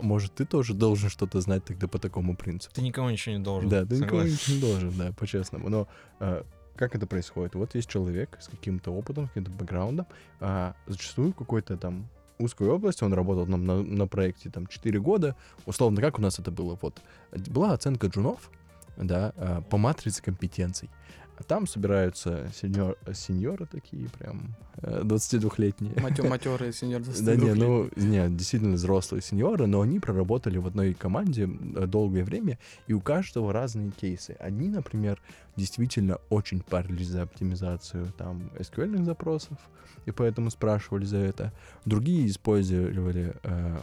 [0.00, 2.74] может, ты тоже должен что-то знать тогда по такому принципу.
[2.74, 3.68] Ты никому ничего не должен.
[3.68, 4.32] Да, ты никому Согласен.
[4.32, 5.68] ничего не должен, да, по-честному.
[5.68, 5.88] Но
[6.20, 6.44] а,
[6.76, 7.54] как это происходит?
[7.54, 10.06] Вот есть человек с каким-то опытом, с каким-то бэкграундом,
[10.40, 12.08] а зачастую какой-то там
[12.38, 15.36] узкой области, он работал нам на, на проекте там 4 года,
[15.66, 16.78] условно, как у нас это было?
[16.80, 17.00] Вот,
[17.32, 18.50] была оценка джунов,
[18.96, 20.90] да, а, по матрице компетенций.
[21.38, 25.94] А там собираются сеньор, сеньоры такие прям, э, 22-летние.
[26.28, 31.48] Матерые сеньор Да не, ну, не, действительно взрослые сеньоры, но они проработали в одной команде
[31.76, 32.58] э, долгое время,
[32.88, 34.32] и у каждого разные кейсы.
[34.40, 35.22] Одни, например,
[35.54, 39.58] действительно очень парились за оптимизацию там SQL запросов,
[40.06, 41.52] и поэтому спрашивали за это.
[41.84, 43.78] Другие использовали э,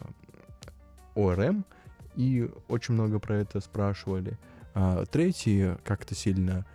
[1.16, 1.64] ORM,
[2.18, 4.38] и очень много про это спрашивали.
[4.74, 6.66] А третьи как-то сильно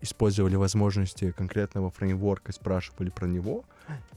[0.00, 3.64] использовали возможности конкретного фреймворка, спрашивали про него.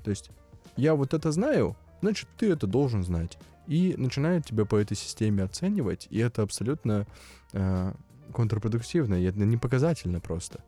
[0.03, 0.29] То есть
[0.75, 3.37] я вот это знаю, значит, ты это должен знать.
[3.67, 7.07] И начинают тебя по этой системе оценивать, и это абсолютно
[7.53, 7.93] э,
[8.33, 10.59] контрпродуктивно, и это не показательно просто.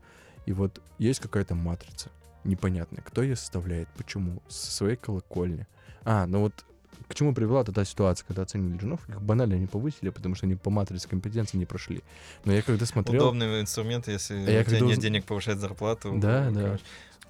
[0.48, 2.10] И вот есть какая-то матрица
[2.44, 5.68] непонятная, кто ее составляет, почему, со своей колокольни.
[6.06, 6.66] А, ну вот
[7.08, 10.56] к чему привела та ситуация, когда оценили джунов, их банально не повысили, потому что они
[10.56, 12.02] по матрице компетенции не прошли.
[12.46, 13.22] Но я когда смотрел...
[13.22, 16.14] Удобный инструмент, если А у я тебя когда нет денег повышать зарплату.
[16.18, 16.62] Да, ну, да.
[16.66, 16.84] короче.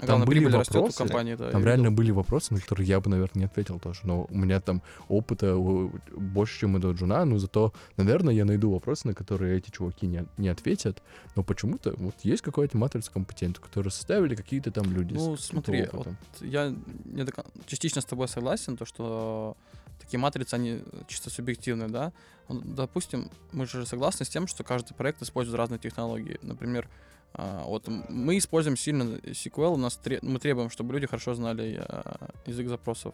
[0.06, 1.52] Там были вопросы, компании, да.
[1.52, 1.98] Там реально видел.
[1.98, 4.02] были вопросы, на которые я бы, наверное, не ответил тоже.
[4.04, 8.72] Но у меня там опыта больше, чем у этого джуна, но зато, наверное, я найду
[8.72, 11.02] вопросы, на которые эти чуваки не, не ответят.
[11.36, 15.14] Но почему-то вот есть какая-то матрица компетентов, которые составили какие-то там люди.
[15.14, 16.08] Ну, смотри, вот
[16.42, 16.74] я
[17.06, 17.34] не до
[17.66, 19.58] частично с тобой согласен, то, что
[20.00, 22.14] такие матрицы, они чисто субъективные, да.
[22.50, 26.40] Допустим, мы же согласны с тем, что каждый проект использует разные технологии.
[26.42, 26.90] Например,
[27.34, 32.30] а, вот мы используем сильно SQL, у нас мы требуем, чтобы люди хорошо знали а,
[32.46, 33.14] язык запросов.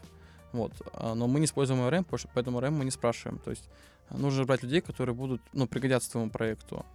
[0.54, 0.72] Вот.
[0.93, 3.39] А, Но мы не используем ORM, что- поэтому ORM мы не спрашиваем.
[3.39, 3.68] То есть
[4.10, 6.86] а, нужно брать людей, которые будут, ну, пригодятся твоему проекту.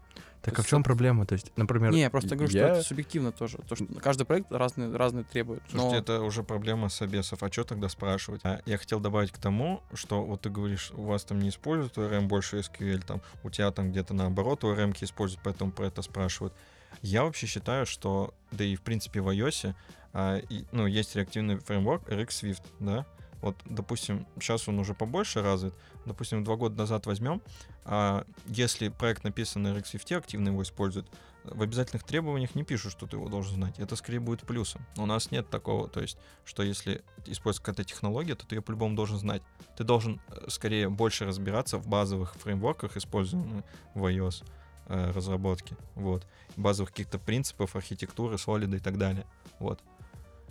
[0.42, 1.26] Так то а в чем это- проблема?
[1.26, 3.58] То есть, например, Не, я просто говорю, что я- это субъективно тоже.
[3.68, 5.62] То, что каждый проект разный, разный требует.
[5.68, 7.42] Слушайте, Но- это уже проблема собесов.
[7.42, 8.40] А что тогда спрашивать?
[8.44, 11.98] А я хотел добавить к тому, что вот ты говоришь, у вас там не используют
[11.98, 16.54] ORM больше SQL, там у тебя там где-то наоборот ORM используют, поэтому про это спрашивают.
[17.02, 19.74] Я вообще считаю, что, да и в принципе в iOS,
[20.12, 23.06] а, и, ну, есть реактивный фреймворк RX Swift, да,
[23.40, 25.74] вот, допустим, сейчас он уже побольше развит,
[26.04, 27.40] допустим, два года назад возьмем,
[27.84, 31.08] а, если проект написан на RX Swift, активно его используют,
[31.44, 33.78] в обязательных требованиях не пишут, что ты его должен знать.
[33.78, 34.84] Это скорее будет плюсом.
[34.96, 38.94] У нас нет такого, то есть, что если используется какая-то технология, то ты ее по-любому
[38.94, 39.42] должен знать.
[39.76, 43.64] Ты должен э, скорее больше разбираться в базовых фреймворках, используемых
[43.94, 44.44] в iOS
[44.86, 45.76] э, разработке.
[45.94, 46.26] Вот.
[46.56, 49.24] Базовых каких-то принципов, архитектуры, солида и так далее.
[49.58, 49.80] Вот.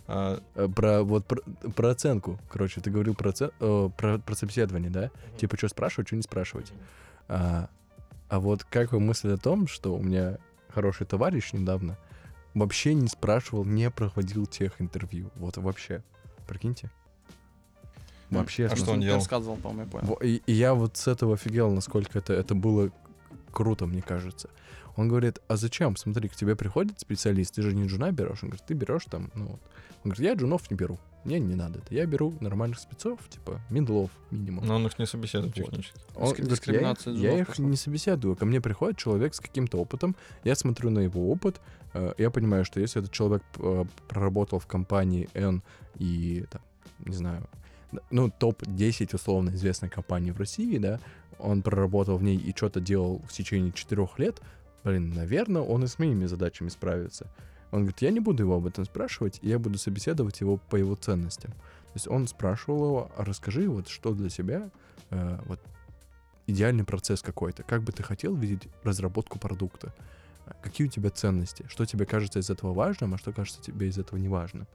[0.08, 0.40] А,
[0.74, 1.42] про вот про,
[1.76, 5.10] про оценку, короче, ты говорил про, оце- э, про, про собеседование, да?
[5.36, 6.72] Типа, что спрашивать, что не спрашивать.
[7.28, 7.68] А,
[8.30, 10.38] а вот как вы мыслите о том, что у меня
[10.70, 11.98] хороший товарищ недавно
[12.54, 15.30] вообще не спрашивал, не проходил тех интервью.
[15.36, 16.02] Вот вообще.
[16.46, 16.90] Прикиньте.
[18.30, 18.66] Вообще.
[18.66, 19.16] а что он делал?
[19.16, 20.14] рассказывал, по-моему, я понял.
[20.22, 22.90] И, и я вот с этого офигел, насколько это, это было
[23.52, 24.48] круто, мне кажется.
[24.98, 25.96] Он говорит, а зачем?
[25.96, 28.42] Смотри, к тебе приходит специалист, ты же не джуна берешь.
[28.42, 29.60] Он говорит, ты берешь там, ну вот.
[30.04, 30.98] Он говорит, я джунов не беру.
[31.24, 31.94] Мне не надо это.
[31.94, 34.66] Я беру нормальных спецов, типа, миндлов минимум.
[34.66, 35.66] Но он их не собеседует Вот.
[35.66, 36.00] технически.
[36.16, 37.64] Он я, дискриминация их- я джунов их пошла.
[37.66, 38.36] не собеседую.
[38.36, 41.60] Ко мне приходит человек с каким-то опытом, я смотрю на его опыт,
[41.94, 45.62] э, я понимаю, что если этот человек э, проработал в компании N
[45.96, 46.62] и, там,
[47.06, 47.46] не знаю,
[48.10, 51.00] ну, топ-10 условно известной компании в России, да,
[51.38, 54.40] он проработал в ней и что-то делал в течение четырех лет,
[54.88, 57.26] блин, наверное, он и с моими задачами справится.
[57.70, 60.94] Он говорит, я не буду его об этом спрашивать, я буду собеседовать его по его
[60.94, 61.52] ценностям.
[61.52, 64.70] То есть он спрашивал его, а расскажи вот что для себя,
[65.10, 65.60] э, вот
[66.46, 67.62] идеальный процесс какой-то.
[67.62, 69.94] Как бы ты хотел видеть разработку продукта?
[70.62, 71.66] Какие у тебя ценности?
[71.68, 74.66] Что тебе кажется из этого важным, а что кажется тебе из этого неважным?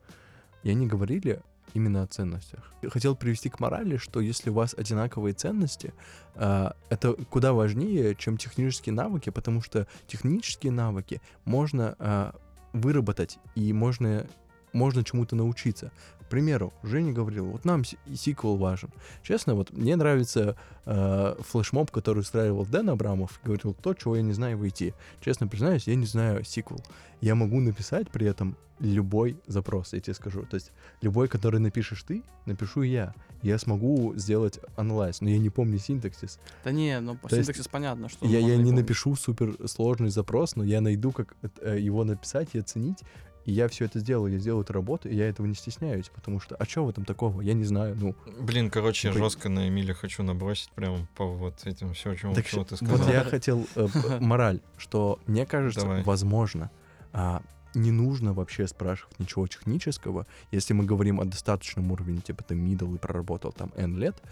[0.62, 1.40] И они говорили
[1.72, 2.72] именно о ценностях.
[2.88, 5.94] Хотел привести к морали, что если у вас одинаковые ценности,
[6.34, 12.34] а, это куда важнее, чем технические навыки, потому что технические навыки можно а,
[12.72, 14.26] выработать и можно,
[14.72, 15.90] можно чему-то научиться.
[16.26, 17.82] К примеру, Женя говорил, вот нам
[18.14, 18.90] сиквел важен.
[19.22, 20.56] Честно, вот мне нравится
[20.86, 24.94] э, флешмоб, который устраивал Дэн Абрамов, говорил то, чего я не знаю в IT.
[25.20, 26.80] Честно признаюсь, я не знаю сиквел.
[27.20, 30.44] Я могу написать при этом любой запрос, я тебе скажу.
[30.44, 33.14] То есть любой, который напишешь ты, напишу я.
[33.42, 36.38] Я смогу сделать анализ, но я не помню синтаксис.
[36.64, 38.80] Да не, ну по То есть синтаксис понятно, что Я, я не помнить.
[38.80, 43.00] напишу супер сложный запрос, но я найду, как э, его написать и оценить.
[43.44, 46.40] И я все это сделаю, я сделаю эту работу, и я этого не стесняюсь, потому
[46.40, 47.42] что, а что в этом такого?
[47.42, 51.66] Я не знаю, ну, Блин, короче, Типа- жестко на Эмиля хочу набросить прямо по вот
[51.66, 53.08] этим все, чему, Так чего ты вот сказал.
[53.12, 53.86] я хотел э,
[54.20, 56.02] мораль, что мне кажется, Давай.
[56.04, 56.70] возможно,
[57.12, 57.42] а,
[57.74, 62.94] не нужно вообще спрашивать ничего технического, если мы говорим о достаточном уровне, типа ты middle
[62.94, 64.22] и проработал там N лет,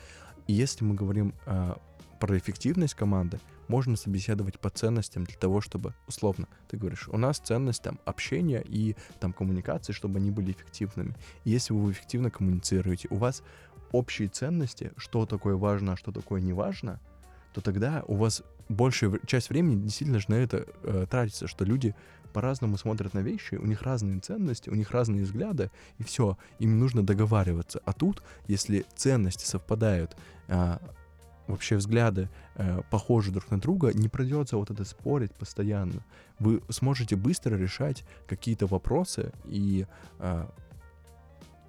[0.47, 1.79] если мы говорим а,
[2.23, 7.41] про эффективность команды, можно собеседовать по ценностям для того, чтобы, условно, ты говоришь, у нас
[7.41, 11.17] ценность там общения и там коммуникации, чтобы они были эффективными.
[11.43, 13.43] И если вы эффективно коммуницируете, у вас
[13.91, 17.01] общие ценности, что такое важно, а что такое не важно,
[17.55, 21.97] то тогда у вас большая часть времени действительно же на это э, тратится, что люди
[22.33, 26.79] по-разному смотрят на вещи, у них разные ценности, у них разные взгляды, и все, им
[26.79, 27.83] нужно договариваться.
[27.85, 30.17] А тут, если ценности совпадают,
[30.47, 30.81] а,
[31.47, 36.05] вообще взгляды э, похожи друг на друга, не придется вот это спорить постоянно.
[36.39, 39.87] Вы сможете быстро решать какие-то вопросы и
[40.19, 40.51] а,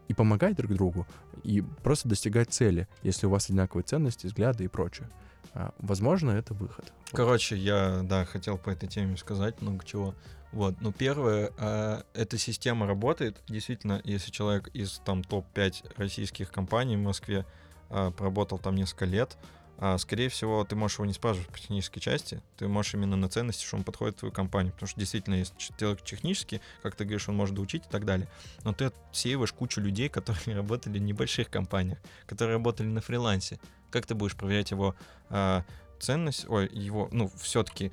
[0.07, 1.07] и помогать друг другу,
[1.43, 5.09] и просто достигать цели, если у вас одинаковые ценности, взгляды и прочее.
[5.53, 6.91] А, возможно, это выход.
[7.11, 10.15] Короче, я, да, хотел по этой теме сказать много чего.
[10.51, 13.41] Вот, ну, первое, э, эта система работает.
[13.47, 17.45] Действительно, если человек из там топ-5 российских компаний в Москве
[17.89, 19.38] э, проработал там несколько лет,
[19.84, 23.29] э, скорее всего, ты можешь его не спрашивать по технической части, ты можешь именно на
[23.29, 24.73] ценности, что он подходит в твою компанию.
[24.73, 28.27] Потому что действительно, если человек технически, как ты говоришь, он может доучить и так далее.
[28.63, 33.59] Но ты отсеиваешь кучу людей, которые работали в небольших компаниях, которые работали на фрилансе.
[33.91, 34.95] Как ты будешь проверять его
[35.29, 35.61] э,
[35.99, 37.91] ценность, ой, его, ну, все-таки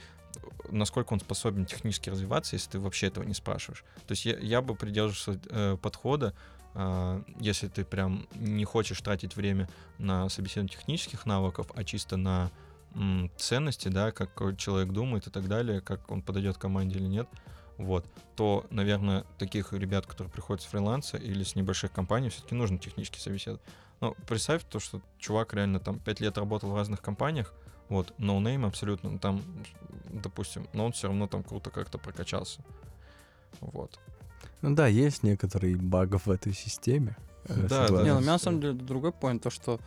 [0.69, 3.85] насколько он способен технически развиваться, если ты вообще этого не спрашиваешь.
[4.07, 6.35] То есть я, я бы придерживался э, подхода,
[7.39, 9.69] если ты прям не хочешь тратить время
[9.99, 12.51] на собеседование технических навыков, а чисто на
[13.37, 17.29] ценности, да, как человек думает и так далее, как он подойдет команде или нет,
[17.77, 18.05] вот,
[18.37, 23.19] то, наверное, таких ребят, которые приходят с фриланса или с небольших компаний, все-таки нужно технически
[23.19, 23.63] собеседовать.
[24.01, 27.55] Но представь то, что чувак реально там 5 лет работал в разных компаниях,
[27.89, 29.43] вот, no-name абсолютно, там,
[30.11, 32.61] допустим, но он все равно там круто как-то прокачался.
[33.61, 33.99] Вот.
[34.63, 37.17] Ну да, есть некоторые баги в этой системе.
[37.47, 38.03] Э, да, да.
[38.03, 39.81] Не, ну, у меня на самом деле другой point, то, что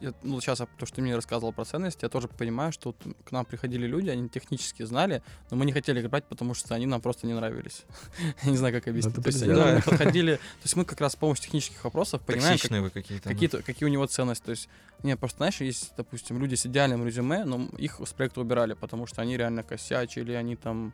[0.00, 3.16] я, ну, сейчас, то, что ты мне рассказывал про ценности, я тоже понимаю, что вот
[3.24, 6.74] к нам приходили люди, они технически знали, но мы не хотели их брать, потому что
[6.74, 7.84] они нам просто не нравились.
[8.42, 9.16] я не знаю, как объяснить.
[9.16, 12.22] Ну, то есть они нам подходили, то есть мы как раз с помощью технических вопросов
[12.22, 13.28] понимаем, как, вы какие-то.
[13.28, 14.44] какие-то, какие у него ценности.
[14.44, 14.68] То есть,
[15.02, 19.06] не, просто, знаешь, есть, допустим, люди с идеальным резюме, но их с проекта убирали, потому
[19.06, 20.92] что они реально косячили, они там,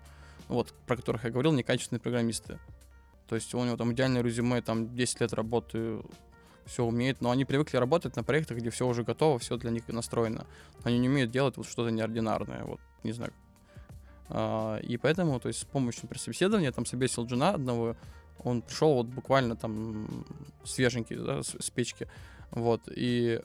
[0.48, 2.58] вот, про которых я говорил, некачественные программисты.
[3.28, 6.00] То есть у него там идеальное резюме, там 10 лет работы
[6.64, 9.88] все умеют, но они привыкли работать на проектах, где все уже готово, все для них
[9.88, 10.46] настроено.
[10.82, 13.32] Они не умеют делать вот что-то неординарное, вот, не знаю.
[14.28, 17.96] А, и поэтому, то есть с помощью, например, собеседования, там собесил джина одного,
[18.44, 20.24] он пришел вот буквально там
[20.64, 22.06] свеженький, да, с, с печки,
[22.50, 23.40] вот, и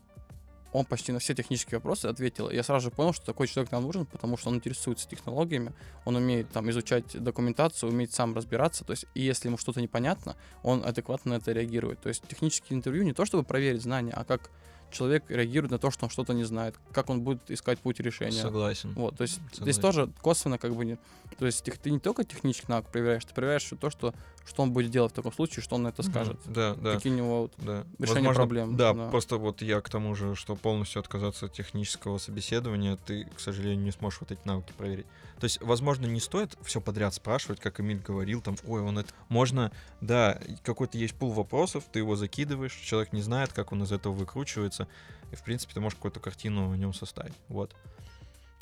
[0.73, 2.49] он почти на все технические вопросы ответил.
[2.49, 5.71] Я сразу же понял, что такой человек нам нужен, потому что он интересуется технологиями,
[6.03, 8.83] он умеет там изучать документацию, умеет сам разбираться.
[8.83, 12.01] То есть, и если ему что-то непонятно, он адекватно на это реагирует.
[12.01, 14.49] То есть технические интервью не то, чтобы проверить знания, а как
[14.93, 18.41] человек реагирует на то, что он что-то не знает, как он будет искать путь решения.
[18.41, 18.93] Согласен.
[18.93, 19.63] Вот, то есть Согласен.
[19.63, 20.97] здесь тоже косвенно как бы не...
[21.37, 24.13] То есть ты не только технический навык проверяешь, ты проверяешь то, что,
[24.45, 26.39] что он будет делать в таком случае, что он на это скажет.
[26.45, 26.95] Да, да.
[26.95, 27.83] Какие у него вот Да.
[27.99, 28.77] решения Возможно, проблем.
[28.77, 33.39] Да, просто вот я к тому же, что полностью отказаться от технического собеседования, ты, к
[33.39, 35.07] сожалению, не сможешь вот эти навыки проверить.
[35.43, 39.13] То есть, возможно, не стоит все подряд спрашивать, как Эмиль говорил, там, ой, он это...
[39.27, 43.91] Можно, да, какой-то есть пул вопросов, ты его закидываешь, человек не знает, как он из
[43.91, 44.87] этого выкручивается,
[45.33, 47.33] и, в принципе, ты можешь какую-то картину о нем составить.
[47.49, 47.75] Вот.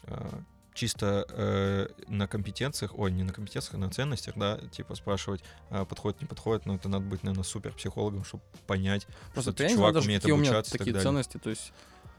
[0.05, 0.41] А,
[0.73, 5.85] чисто э, на компетенциях, ой, не на компетенциях, а на ценностях, да, типа спрашивать, а,
[5.85, 9.69] подходит, не подходит, но это надо быть, наверное, супер психологом, чтобы понять, Просто что ты
[9.69, 11.03] чувак знаю умеет какие у меня обучаться и так такие далее.
[11.07, 11.73] ценности, то есть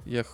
[0.05, 0.25] я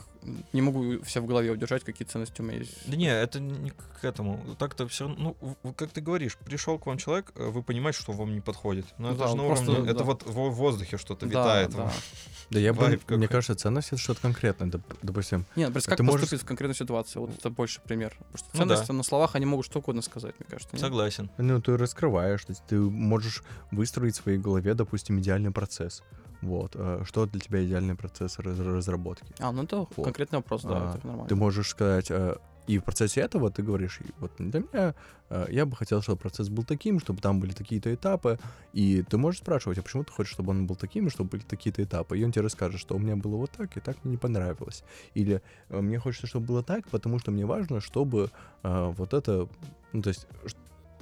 [0.52, 2.74] не могу все в голове удержать, какие ценности у меня есть.
[2.86, 4.40] Да не, это не к этому.
[4.58, 8.12] Так-то все равно, ну, как ты говоришь, пришел к вам человек, э, вы понимаете, что
[8.12, 8.86] вам не подходит.
[8.98, 10.04] Но Ну это да, же на он просто, уровне, это да.
[10.04, 11.70] вот в воздухе что-то Да, витает.
[11.76, 11.90] да.
[12.50, 14.68] Да я бы, мне кажется, ценность это что-то конкретное.
[14.70, 17.18] Доп- Допустим, Нет, просто как ты можешь- поступить в конкретной ситуации?
[17.18, 18.16] Вот это больше пример.
[18.32, 18.92] Потому что Ну ценности да.
[18.94, 20.74] на словах они могут что угодно сказать, мне кажется.
[20.74, 20.80] нет?
[20.80, 21.28] Согласен.
[21.36, 26.02] ну ты раскрываешь, то есть ты можешь выстроить в своей голове, допустим, идеальный процесс.
[26.40, 26.72] Вот.
[26.76, 29.26] э, Что для тебя идеальный процесс раз- разработки?
[29.40, 30.04] А, ну это Вот.
[30.08, 31.28] Конкретный вопрос, да, А, это нормально.
[31.28, 32.36] Ты можешь сказать, э,
[32.66, 34.94] и в процессе этого ты говоришь, вот для меня
[35.30, 38.38] э, я бы хотел, чтобы процесс был таким, чтобы там были такие-то этапы,
[38.72, 41.82] и ты можешь спрашивать, а почему ты хочешь, чтобы он был таким, чтобы были такие-то
[41.82, 44.18] этапы, и он тебе расскажет, что у меня было вот так, и так мне не
[44.18, 44.84] понравилось,
[45.14, 45.40] или
[45.70, 48.30] э, мне хочется, чтобы было так, потому что мне важно, чтобы
[48.62, 49.48] вот это,
[49.92, 50.26] ну то есть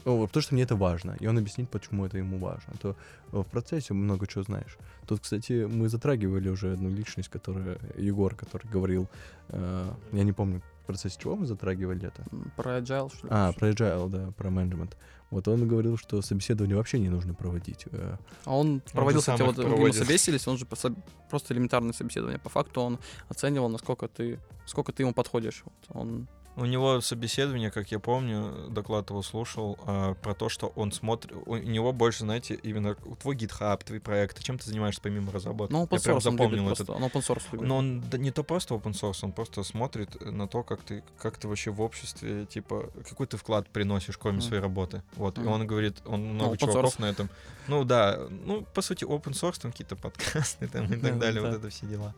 [0.06, 2.74] потому что мне это важно, и он объяснит, почему это ему важно.
[2.80, 2.96] То
[3.32, 4.78] э, в процессе много чего знаешь.
[5.06, 9.08] Тут, кстати, мы затрагивали уже одну личность, которая Егор, который говорил,
[9.48, 12.22] э, я не помню, в процессе чего мы затрагивали это.
[12.56, 13.32] Про agile, что ли?
[13.32, 14.96] А, про agile, да, про менеджмент.
[15.30, 17.86] Вот он говорил, что собеседование вообще не нужно проводить.
[17.90, 19.96] э, А он проводил, сам кстати, вот проводит.
[19.96, 22.38] собесились, он же просто элементарное собеседование.
[22.38, 22.98] По факту он
[23.28, 25.64] оценивал, насколько ты, сколько ты ему подходишь.
[25.64, 30.68] Вот он У него собеседование, как я помню, доклад его слушал, а, про то, что
[30.74, 31.32] он смотрит...
[31.44, 35.72] У него больше, знаете, именно твой GitHub, твои проекты, чем ты занимаешься помимо разработки.
[35.74, 36.82] Ну, я open прям source он любит запомнил просто.
[36.84, 37.66] этот Он open source любит.
[37.68, 41.04] Но он да, не то просто open source, он просто смотрит на то, как ты,
[41.18, 44.46] как ты вообще в обществе, типа, какой ты вклад приносишь, кроме Мгм.
[44.46, 45.02] своей работы.
[45.16, 45.36] Вот.
[45.36, 45.50] И Мгм.
[45.52, 47.00] он говорит, он много open чуваков source.
[47.02, 47.28] на этом.
[47.68, 51.42] Ну да, ну, по сути, open source, там какие-то подкасты там и так Да, далее,
[51.42, 51.48] да.
[51.50, 52.14] вот это все дела.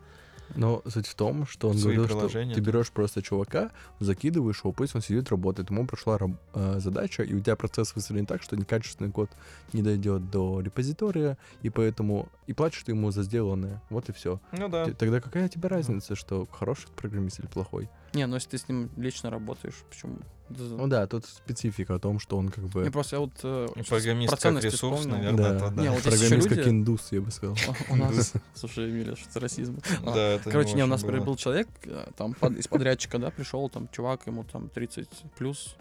[0.57, 3.71] Но суть в том, что он Свои говорил, что ты берешь просто чувака,
[4.01, 5.71] закидываешь его, пусть он сидит, работает.
[5.71, 9.31] Ему прошла раб- э, задача, и у тебя процесс выстроен так, что некачественный код
[9.73, 13.83] не дойдет до репозитория, и поэтому и платишь ты ему за сделанное.
[13.91, 14.41] Вот и все.
[14.53, 14.87] Ну да.
[14.95, 17.89] Тогда какая тебе разница, что хороший программист или плохой?
[18.15, 20.19] Не, ну если ты с ним лично работаешь, почему?
[20.49, 22.83] Да- Ну да, тут специфика о том, что он как бы...
[22.85, 25.17] Не, просто я вот э, программист про как ресурс, вспомнил.
[25.19, 25.83] наверное, то да.
[25.83, 27.57] Не, вот программист как люди- индус, я бы сказал.
[27.91, 29.81] У нас, слушай, Эмилия, что за расизм.
[30.07, 33.69] А, Да, это Короче, не, у нас был человек, э, там, из подрядчика, да, пришел,
[33.69, 35.77] там, чувак, ему там 30 плюс,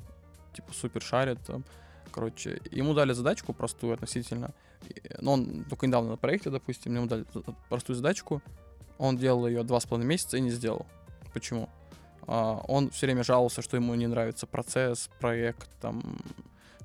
[0.53, 1.63] типа, супер шарит, там,
[2.11, 4.51] короче, ему дали задачку простую относительно,
[5.21, 7.25] но он только недавно на проекте, допустим, ему дали
[7.69, 8.41] простую задачку,
[8.97, 10.85] он делал ее два с половиной месяца и не сделал.
[11.33, 11.69] Почему?
[12.27, 16.03] А, он все время жаловался, что ему не нравится процесс, проект, там,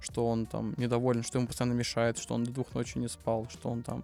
[0.01, 3.47] что он там недоволен, что ему постоянно мешает, что он до двух ночи не спал,
[3.51, 4.03] что он там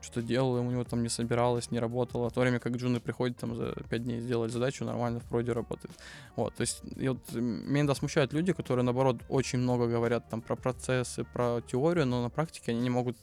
[0.00, 2.30] что-то делал, и у него там не собиралось, не работало.
[2.30, 5.52] В то время как Джуны приходит там за пять дней сделать задачу, нормально в проде
[5.52, 5.90] работает.
[6.36, 10.40] Вот, то есть, и вот меня иногда смущают люди, которые, наоборот, очень много говорят там
[10.40, 13.16] про процессы, про теорию, но на практике они не могут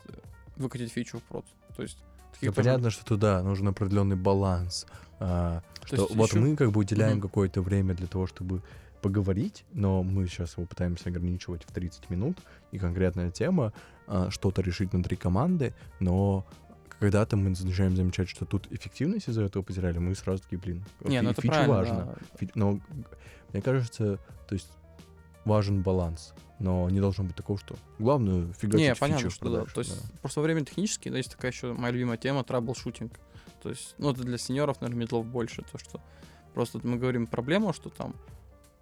[0.58, 1.46] выкатить фичу в прод.
[1.76, 1.98] То есть,
[2.40, 4.86] тоже- понятно, что туда нужен определенный баланс.
[5.18, 7.22] а, что есть вот ещё- мы как бы уделяем Мгм.
[7.22, 8.62] какое-то время для того, чтобы
[9.02, 12.38] поговорить, но мы сейчас его пытаемся ограничивать в 30 минут,
[12.74, 13.72] и конкретная тема,
[14.08, 16.46] а, что-то решить внутри команды, но
[17.00, 21.22] когда-то мы начинаем замечать, что тут эффективность из-за этого потеряли, мы сразу такие, блин, Не,
[21.22, 21.96] ну это важна.
[22.06, 22.16] да.
[22.38, 22.80] Фи- Но
[23.54, 24.18] мне кажется,
[24.50, 24.68] то есть
[25.46, 29.66] важен баланс, но не должно быть такого, что главное фигачить Не, понятно, что да.
[29.66, 30.20] То есть да.
[30.22, 33.14] просто время технически, да, есть такая еще моя любимая тема troubleshooting.
[33.62, 36.02] То есть, ну, это для senior ов, наверное, middle ов больше, то, что
[36.54, 38.16] просто мы говорим проблему, что там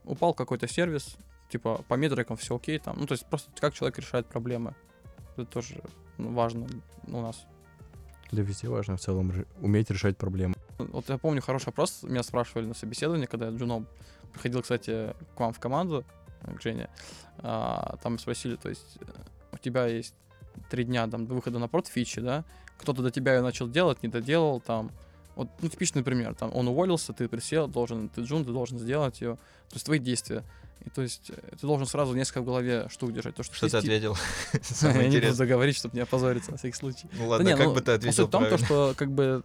[0.04, 1.16] упал какой-то сервис,
[1.50, 4.76] типа по метрикам все окей, там, ну, то есть просто как человек решает проблемы.
[5.36, 5.82] Это тоже
[6.18, 6.68] ну, важно
[7.08, 7.46] у нас.
[8.32, 10.56] Да везде важно в целом уметь решать проблемы.
[10.80, 13.88] Вот я помню хороший вопрос, меня спрашивали на собеседовании, когда я джуном
[14.32, 16.04] приходил, кстати, к вам в команду,
[16.44, 16.90] к Жене,
[17.40, 19.06] а, там спросили, то есть э,
[19.52, 20.14] у тебя есть
[20.70, 22.44] три дня там, до выхода на прод фичи, да,
[22.78, 24.92] кто-то до тебя ее начал делать, не доделал, там,
[25.36, 29.22] вот, ну, типичный пример, там, он уволился, ты присел, должен, ты джун, ты должен сделать
[29.22, 29.36] ее,
[29.70, 30.44] то есть твои действия.
[30.86, 33.36] И то есть э, ты должен сразу несколько в голове штук держать.
[33.36, 34.18] То, что, Что ты тести- ответил?
[34.82, 35.48] Я не буду интересное.
[35.48, 37.08] говорить, чтобы не опозориться на всякий случай.
[37.14, 39.10] Ну Да ладно, не, как ну, бы ты ну, ответил в том, то, что как
[39.12, 39.44] бы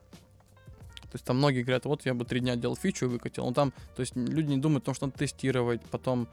[1.03, 3.46] то есть там многие говорят, вот я бы три дня делал фичу и выкатил.
[3.46, 6.28] Но там, то есть люди не думают о том, что надо тестировать, потом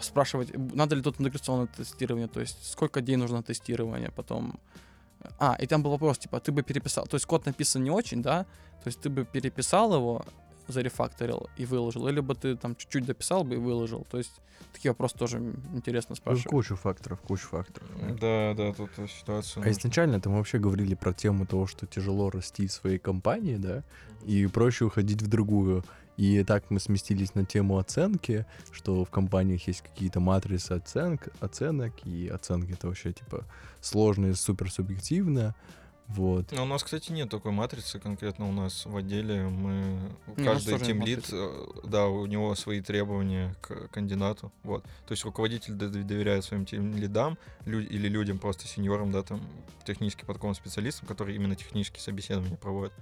[0.00, 4.58] спрашивать, надо ли тут интеграционное тестирование, то есть сколько дней нужно тестирование, потом...
[5.38, 8.22] А, и там был вопрос, типа, ты бы переписал, то есть код написан не очень,
[8.22, 8.44] да,
[8.84, 10.24] то есть ты бы переписал его,
[10.68, 14.40] зарефакторил и выложил, или бы ты там чуть-чуть дописал бы и выложил, то есть
[14.72, 15.38] такие вопросы тоже
[15.74, 16.50] интересно Ну, спрашивать.
[16.50, 17.88] Кучу факторов, кучу факторов.
[18.20, 19.62] Да, да, тут ситуация.
[19.64, 23.82] А изначально там вообще говорили про тему того, что тяжело расти в своей компании, да,
[24.24, 25.84] и проще уходить в другую.
[26.16, 31.92] И так мы сместились на тему оценки, что в компаниях есть какие-то матрицы оценок, оценок,
[32.06, 33.44] и оценки это вообще типа
[33.80, 35.54] сложно и супер субъективно.
[36.08, 36.52] Вот.
[36.52, 39.42] Ну, у нас, кстати, нет такой матрицы конкретно у нас в отделе.
[39.48, 39.72] Мы
[40.36, 41.36] Не, у нас каждый нет тимлид, матрицы.
[41.36, 44.52] э, да, у него свои требования к кандидату.
[44.62, 44.84] Вот.
[44.84, 49.42] То есть руководитель доверяет своим тимлидам лю- или людям просто сеньорам, да, там
[49.84, 52.92] технически подкованным специалистам, которые именно технические собеседования проводят.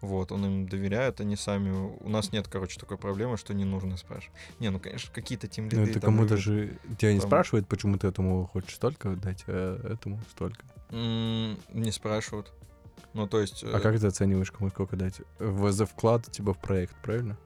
[0.00, 1.70] Вот, он им доверяет, они сами...
[2.00, 4.34] У нас нет, короче, такой проблемы, что не нужно спрашивать.
[4.58, 5.76] Не, ну, конечно, какие-то тимлиды...
[5.76, 6.44] Ну, это там кому-то любят.
[6.44, 10.64] же тебя не там- спрашивают, почему ты этому хочешь столько дать, а этому столько.
[10.90, 12.52] М, Не спрашивают.
[13.12, 13.62] Ну, то есть...
[13.64, 15.20] А э, как ты оцениваешь, кому сколько дать?
[15.38, 17.36] В, за вклад типа в проект, правильно?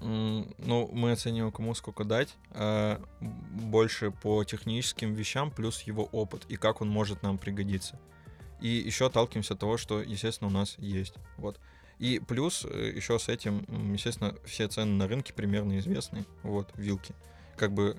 [0.00, 6.56] Ну, мы оцениваем, кому сколько дать, а больше по техническим вещам, плюс его опыт и
[6.56, 7.98] как он может нам пригодиться.
[8.60, 11.14] И еще отталкиваемся от того, что, естественно, у нас есть.
[11.38, 11.58] Вот.
[11.98, 16.24] И плюс э, еще с этим, естественно, все цены на рынке примерно известны.
[16.42, 17.14] Вот, вилки.
[17.56, 17.96] Как бы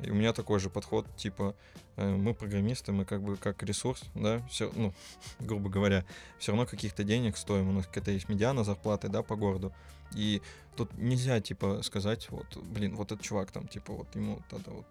[0.00, 1.54] и у меня такой же подход, типа,
[1.96, 4.92] э, мы программисты, мы как бы как ресурс, да, все, ну,
[5.40, 6.04] грубо говоря,
[6.38, 9.72] все равно каких-то денег стоим, у нас какая-то есть медиана зарплаты, да, по городу,
[10.14, 10.42] и
[10.76, 14.86] тут нельзя, типа, сказать, вот, блин, вот этот чувак там, типа, вот ему тогда вот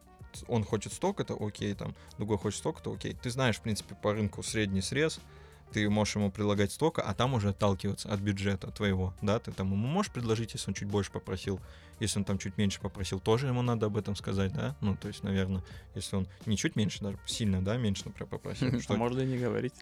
[0.49, 3.13] он хочет столько-то, окей, там, другой хочет столько-то, окей.
[3.13, 5.21] Ты знаешь, в принципе, по рынку средний срез,
[5.75, 9.73] ты можешь ему предлагать столько, а там уже отталкиваться от бюджета твоего, да, ты там
[9.73, 11.59] ему можешь предложить, если он чуть больше попросил,
[11.99, 15.09] если он там чуть меньше попросил, тоже ему надо об этом сказать, да, ну, то
[15.09, 15.61] есть, наверное,
[15.93, 18.95] если он не чуть меньше, даже сильно, да, меньше, например, попросил, А что...
[18.95, 19.73] Можно и не говорить.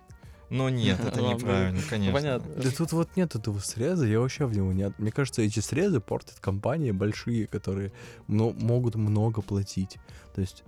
[0.49, 2.11] Но нет, это неправильно, конечно.
[2.19, 2.55] понятно.
[2.55, 4.81] Да тут вот нет этого среза, я вообще в него не...
[4.81, 7.91] от- Мне кажется, эти срезы портят компании большие, которые
[8.25, 9.97] мно- могут много платить.
[10.33, 10.63] То есть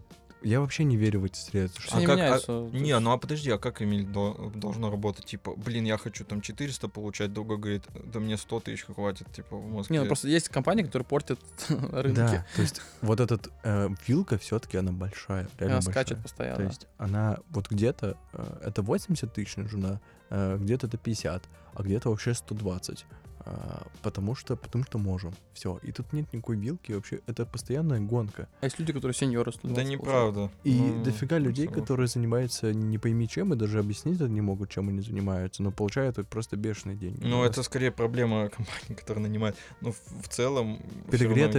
[0.45, 1.81] я вообще не верю в эти средства.
[1.81, 1.99] Что...
[1.99, 5.25] не как- а- Не, ну а подожди, а как Эмиль до- должно работать?
[5.25, 9.57] Типа, блин, я хочу там 400 получать, другой говорит, да мне 100 тысяч хватит, типа,
[9.57, 9.95] в Москве.
[9.97, 11.39] Не, ну просто есть компании, которые портят
[11.69, 12.15] рынки.
[12.15, 16.57] Да, то есть вот этот э, вилка все-таки она большая, реально Она скачет постоянно.
[16.57, 21.43] То есть она вот где-то э, это 80 тысяч нужна, э, где-то это 50,
[21.73, 23.05] а где-то вообще 120.
[23.47, 25.33] А, потому что потому что можем.
[25.53, 25.79] Все.
[25.83, 27.19] И тут нет никакой вилки вообще.
[27.27, 28.47] Это постоянная гонка.
[28.61, 30.49] А есть люди, которые сеньоры Да 120 неправда.
[30.63, 31.81] И Ну, дофига людей, согласен.
[31.83, 35.71] которые занимаются не пойми чем, и даже объяснить это не могут, чем они занимаются, но
[35.71, 37.23] получают просто бешеные деньги.
[37.23, 39.55] Ну, это скорее проблема компании, которая нанимает.
[39.81, 40.79] Ну, в, в целом...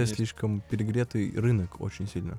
[0.01, 2.37] есть- слишком перегретый рынок очень сильно.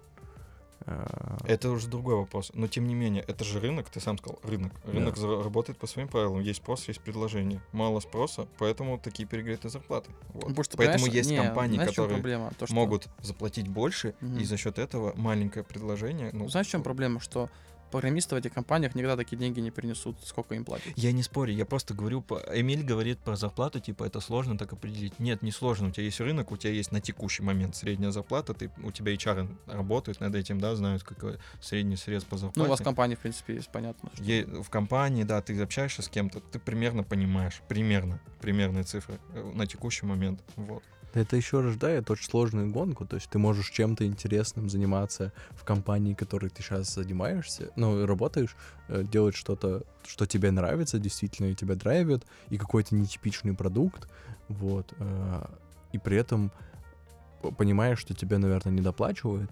[0.86, 2.50] А, Это уже другой вопрос.
[2.54, 4.72] Но тем не менее, это же рынок, ты сам сказал, рынок.
[4.84, 5.42] Рынок Да.
[5.42, 6.40] работает по своим правилам.
[6.40, 7.60] Есть спрос, есть предложение.
[7.72, 10.10] Мало спроса, поэтому такие перегретые зарплаты.
[10.34, 10.40] Вот.
[10.44, 12.52] Потому что, Поэтому есть не, компании, знаешь, которые проблема?
[12.58, 14.38] То, что- могут заплатить больше, Мгм.
[14.38, 16.30] и за счет этого маленькое предложение.
[16.32, 17.20] Ну, Знаешь, в чем проблема?
[17.20, 17.48] Что
[17.90, 20.86] программисты в этих компаниях никогда такие деньги не принесут, сколько им платят.
[20.96, 22.42] Я не спорю, я просто говорю, по...
[22.54, 25.18] Эмиль говорит про зарплату, типа это сложно так определить.
[25.18, 25.88] Нет, не сложно.
[25.88, 29.12] У тебя есть рынок, у тебя есть на текущий момент средняя зарплата, ты, у тебя
[29.14, 32.60] HR работают над этим, да, знают, какой средний срез по зарплате.
[32.60, 34.10] Ну, у вас компании, в принципе, есть, понятно.
[34.14, 39.18] что- Е- в компании, да, ты общаешься с кем-то, ты примерно понимаешь, примерно, примерные цифры
[39.34, 40.40] э, на текущий момент.
[40.56, 40.82] Вот.
[41.14, 46.14] Это еще рождает очень сложную гонку, то есть ты можешь чем-то интересным заниматься в компании,
[46.14, 48.54] которой ты сейчас занимаешься, ну, работаешь,
[48.88, 54.08] э, делать что-то, что тебе нравится, действительно, и тебя драйвит, и какой-то нетипичный продукт,
[54.48, 55.44] вот, э,
[55.92, 56.50] и при этом
[57.56, 59.50] понимаешь, что тебе, наверное, не доплачивают,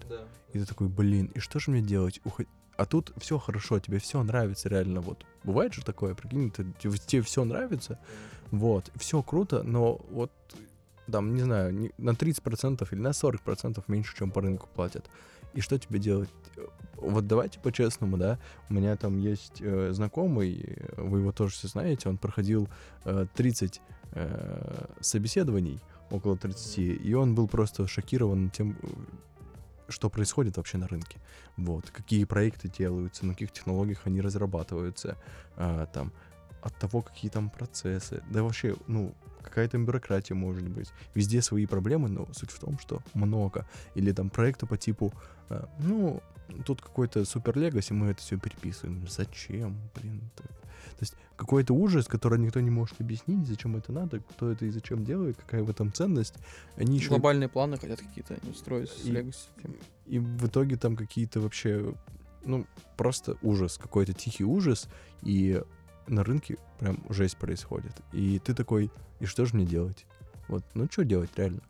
[0.53, 2.19] и ты такой, блин, и что же мне делать?
[2.23, 2.45] Ухо-
[2.77, 5.25] А тут все хорошо, тебе все нравится реально, вот.
[5.43, 6.71] Бывает же такое, прикинь, ты-
[7.07, 7.97] тебе все нравится,
[8.51, 10.31] вот, все круто, но вот
[11.11, 15.09] там, не знаю, на 30% или на 40% меньше, чем по рынку платят.
[15.53, 16.29] И что тебе делать?
[16.95, 18.39] Вот давайте по-честному, да,
[18.69, 22.67] у меня там есть э, знакомый, э, вы его тоже все знаете, он проходил
[23.05, 23.81] э, 30
[24.13, 25.79] э, собеседований,
[26.09, 28.87] около 30, и он был просто шокирован тем, э,
[29.89, 31.19] что происходит вообще на рынке.
[31.55, 35.17] Вот, какие проекты делаются, на каких технологиях они разрабатываются,
[35.55, 36.11] а, там,
[36.61, 39.13] от того, какие там процессы, да вообще, ну,
[39.47, 40.89] какая-то бюрократия может быть.
[41.15, 43.65] Везде свои проблемы, но суть в том, что много.
[43.95, 45.13] Или там проекты по типу,
[45.49, 46.21] а, ну,
[46.65, 49.07] тут какой-то супер легаси, мы это все переписываем.
[49.07, 50.21] Зачем, блин?
[50.35, 54.65] это- То есть какой-то ужас, который никто не может объяснить, зачем это надо, кто это
[54.65, 56.35] и зачем делает, какая в этом ценность.
[56.75, 59.11] Они еще Глобальные планы хотят какие-то они строить с И-
[60.07, 61.93] и в итоге там какие-то вообще,
[62.45, 64.87] ну, просто ужас, какой-то тихий ужас,
[65.21, 65.61] и
[66.07, 67.91] на рынке прям жесть происходит.
[68.13, 68.89] И ты такой,
[69.19, 70.05] и что же мне делать?
[70.47, 71.61] Вот, ну, что делать, реально?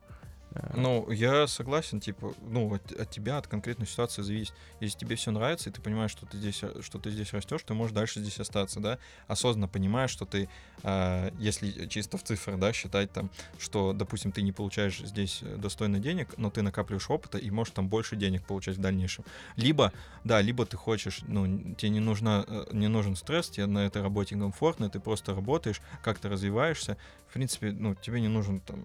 [0.57, 4.53] А, Ну, я согласен, типа, ну, от, от тебя, от конкретной ситуации зависит.
[4.79, 7.61] Если тебе все нравится, и ты понимаешь, что ты здесь, э, что ты здесь растешь,
[7.65, 8.97] ты можешь дальше здесь остаться, да,
[9.27, 10.49] осознанно понимаешь, что ты,
[10.83, 13.29] а, если чисто в цифрах, да, считать там,
[13.59, 17.73] что, допустим, ты не получаешь здесь э, достойно денег, но ты накапливаешь опыта и можешь
[17.73, 19.25] там больше денег получать в дальнейшем.
[19.55, 19.91] Либо,
[20.23, 24.01] да, либо ты хочешь, ну, тебе не, нужна, э, не нужен стресс, тебе на этой
[24.01, 26.97] работе комфортно, ты просто работаешь, как-то развиваешься,
[27.29, 28.83] в принципе, ну, тебе не нужен там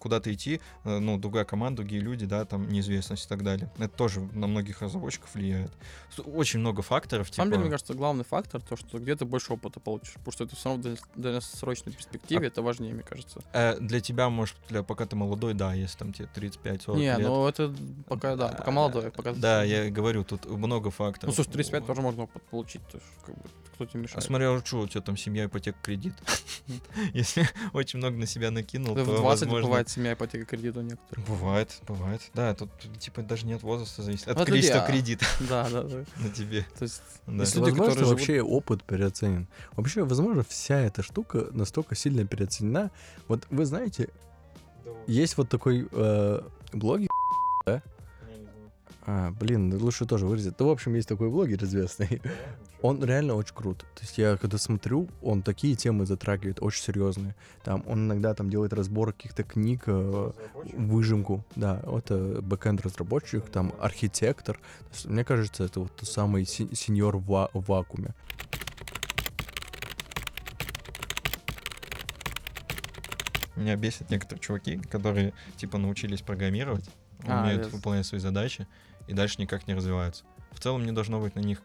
[0.00, 3.70] куда-то идти, э, ну, другая команда, другие люди, да, там, неизвестность и так далее.
[3.78, 5.72] Это тоже на многих разработчиков влияет.
[6.26, 7.56] Очень много факторов, На самом типа...
[7.56, 10.14] деле, мне кажется, главный фактор то, что где ты больше опыта получишь.
[10.14, 13.40] Потому что это все равно в дал- дальносрочной перспективе, А это важнее, мне кажется.
[13.52, 17.18] э, для тебя, может, для, пока ты молодой, да, если там тебе 35-40 Не, лет.
[17.20, 17.74] ну это
[18.06, 19.10] пока, да, пока молодой.
[19.10, 19.32] Пока...
[19.32, 21.28] Да, я говорю, тут много факторов.
[21.28, 22.82] Ну, слушай, 35 тоже можно опыт получить.
[22.90, 23.42] то как бы,
[23.74, 24.24] кто тебе А мешает?
[24.24, 26.14] смотря, что у тебя там семья, ипотека, кредит.
[27.14, 29.66] Если очень много на себя накинул, то, в 20 возможно...
[29.66, 31.26] бывает семья ипотека кредита у некоторых.
[31.26, 32.20] Бывает, бывает.
[32.34, 34.28] Да, тут типа даже нет возраста зависит.
[34.28, 36.04] От люди, количества кредита Да, да, да.
[36.16, 36.66] на тебе.
[36.78, 37.32] То есть, Да.
[37.32, 39.46] Люди, возможно, которые живут- вообще опыт переоценен.
[39.76, 42.90] Вообще, возможно, вся эта штука настолько сильно переоценена.
[43.28, 44.08] Вот вы знаете,
[45.06, 46.40] есть вот такой э,
[46.72, 47.08] блогер,
[49.10, 50.60] а, блин, лучше тоже вырезать.
[50.60, 52.20] Ну, в общем, есть такой блогер известный.
[52.82, 53.78] Он реально очень крут.
[53.94, 57.34] То есть я когда смотрю, он такие темы затрагивает, очень серьезные.
[57.64, 60.32] Там он иногда там делает разбор каких-то книг, э,
[60.74, 61.42] выжимку.
[61.56, 64.58] Да, это бэкэнд разработчик, там архитектор.
[64.58, 68.14] То есть, мне кажется, это вот тот самый си- сеньор в, ва- в вакууме.
[73.56, 76.88] Меня бесят некоторые чуваки, которые типа научились программировать,
[77.26, 77.70] А, умеют yes.
[77.70, 78.68] выполнять свои задачи
[79.08, 80.24] и дальше никак не развиваются.
[80.52, 81.60] В целом не должно быть на них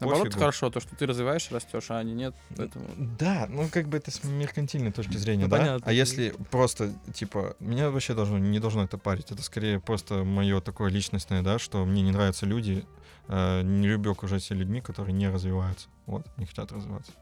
[0.00, 0.40] Наоборот, пофигу.
[0.40, 2.34] хорошо, то, что ты развиваешь, растешь, а они нет.
[2.56, 2.86] Поэтому...
[3.18, 5.58] Да, ну как бы это с меркантильной точки зрения, Ну, да?
[5.58, 5.84] понятно.
[5.86, 9.30] А если просто, типа, меня вообще должно, не должно это парить.
[9.30, 12.84] Это скорее просто мое такое личностное, да, что мне не нравятся люди,
[13.28, 15.88] э, не люблю окружать себя людьми, которые не развиваются.
[16.06, 17.12] Вот, не хотят развиваться.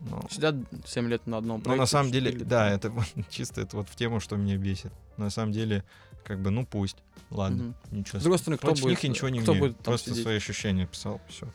[0.00, 1.80] Ну, Сидят 7 лет на одном Ну, проекте.
[1.80, 2.92] на самом деле, да, это
[3.30, 4.92] чисто это вот в тему, что меня бесит.
[5.16, 5.84] На самом деле,
[6.24, 6.96] как бы, ну пусть,
[7.30, 7.98] ладно, Мгм.
[7.98, 8.18] ничего.
[8.18, 9.66] С другой стороны, кто Против будет, них я ничего не кто имею.
[9.66, 10.22] будет там Просто сидеть?
[10.22, 11.46] свои ощущения писал, все.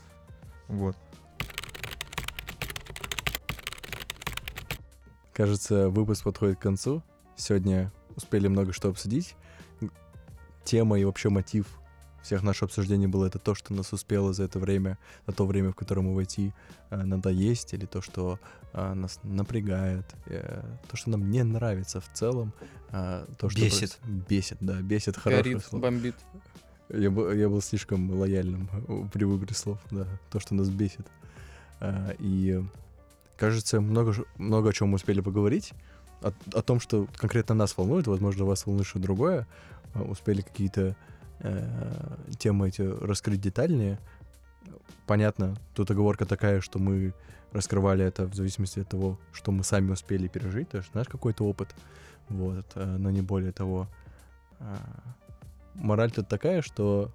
[0.67, 0.95] Вот.
[5.33, 7.03] Кажется, выпуск подходит к концу.
[7.35, 9.35] Сегодня успели много что обсудить.
[10.63, 11.67] Тема и вообще мотив
[12.23, 15.71] всех наших обсуждений было это то, что нас успело за это время, на то время,
[15.71, 16.53] в которое мы войти,
[16.89, 18.37] э, надоесть, или то, что
[18.77, 22.53] э, нас напрягает, э, то, что нам не нравится в целом,
[22.91, 23.99] э, то, что Бесит.
[24.03, 25.81] проис- Бесит, да, бесит Горит, слово.
[25.83, 26.15] бомбит.
[26.89, 28.69] Я был, я был слишком лояльным
[29.11, 31.05] при выборе слов, да, то, что нас бесит.
[31.81, 32.63] А, И
[33.35, 35.73] кажется, много, много о чем мы успели поговорить.
[36.21, 39.47] О, о том, что конкретно нас волнует, возможно, вас волнует что-то другое.
[39.93, 40.95] А, Успели какие-то
[41.39, 43.99] э, темы эти раскрыть детальнее.
[45.05, 47.13] Понятно, тут оговорка такая, что мы
[47.51, 51.45] раскрывали это в зависимости от того, что мы сами успели пережить, то есть наш какой-то
[51.45, 51.73] опыт,
[52.29, 53.87] вот, э, но не более того.
[54.59, 54.77] А,
[55.75, 57.11] Мораль тут такая, что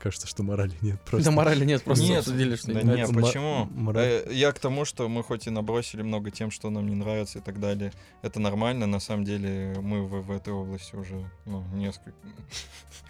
[0.00, 1.00] кажется, что морали нет.
[1.04, 3.66] Просто Да морали нет, просто Нет, обсудили, что да не нет, почему?
[3.66, 6.94] мораль- Э, Я к тому, что мы хоть и набросили много тем, что нам не
[6.96, 7.92] нравится и так далее.
[8.22, 12.12] Это нормально, на самом деле мы в, в этой области уже ну, несколько...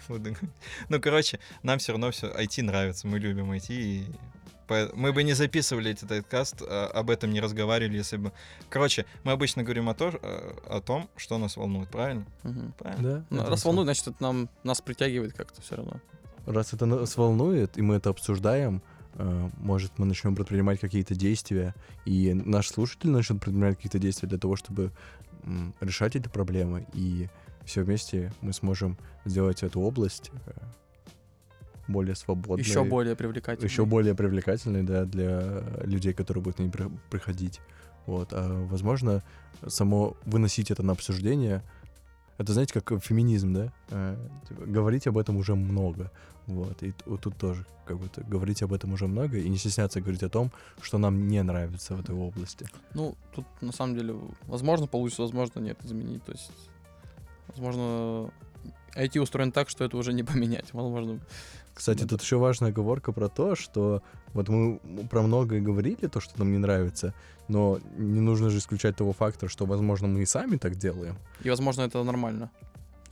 [0.89, 4.05] Ну, короче, нам все равно все IT нравится, мы любим IT, и
[4.93, 8.31] мы бы не записывали этот подкаст, а, об этом не разговаривали, если бы...
[8.69, 12.25] Короче, мы обычно говорим о, то, э, о том, что нас волнует, правильно?
[12.43, 12.73] Мгм.
[12.77, 13.19] Правильно.
[13.19, 15.99] Да, Ну, Раз волнует, значит, это нам, нас притягивает как-то все равно.
[16.45, 18.81] Раз это нас волнует, и мы это обсуждаем,
[19.15, 24.37] э, может, мы начнем предпринимать какие-то действия, и наш слушатель начнет предпринимать какие-то действия для
[24.37, 24.91] того, чтобы
[25.79, 27.27] решать эти проблемы, и
[27.65, 30.51] все вместе мы сможем сделать эту область э,
[31.87, 32.65] более свободной.
[32.65, 33.65] Еще более привлекательно.
[33.65, 37.59] еще более привлекательной, да, для людей, которые будут к ней при- приходить.
[38.05, 39.23] Вот, а возможно,
[39.67, 41.63] само выносить это на обсуждение,
[42.41, 43.71] это, знаете, как феминизм, да?
[43.89, 46.11] Э, типа, говорить об этом уже много.
[46.47, 50.01] Вот, и вот тут тоже как будто говорить об этом уже много, и не стесняться
[50.01, 50.51] говорить о том,
[50.81, 52.65] что нам не нравится в этой области.
[52.93, 54.15] Ну, тут на самом деле,
[54.47, 56.23] возможно, получится, возможно, нет, изменить.
[56.23, 56.51] То есть,
[57.47, 58.31] возможно,
[58.95, 60.73] IT устроен так, что это уже не поменять.
[60.73, 61.19] Возможно,
[61.81, 62.09] Кстати, Да.
[62.09, 64.03] тут еще важная оговорка про то, что
[64.33, 64.79] вот мы
[65.09, 67.15] про многое говорили, то, что нам не нравится,
[67.47, 71.15] но не нужно же исключать того фактора, что, возможно, мы и сами так делаем.
[71.43, 72.51] и, возможно, это нормально.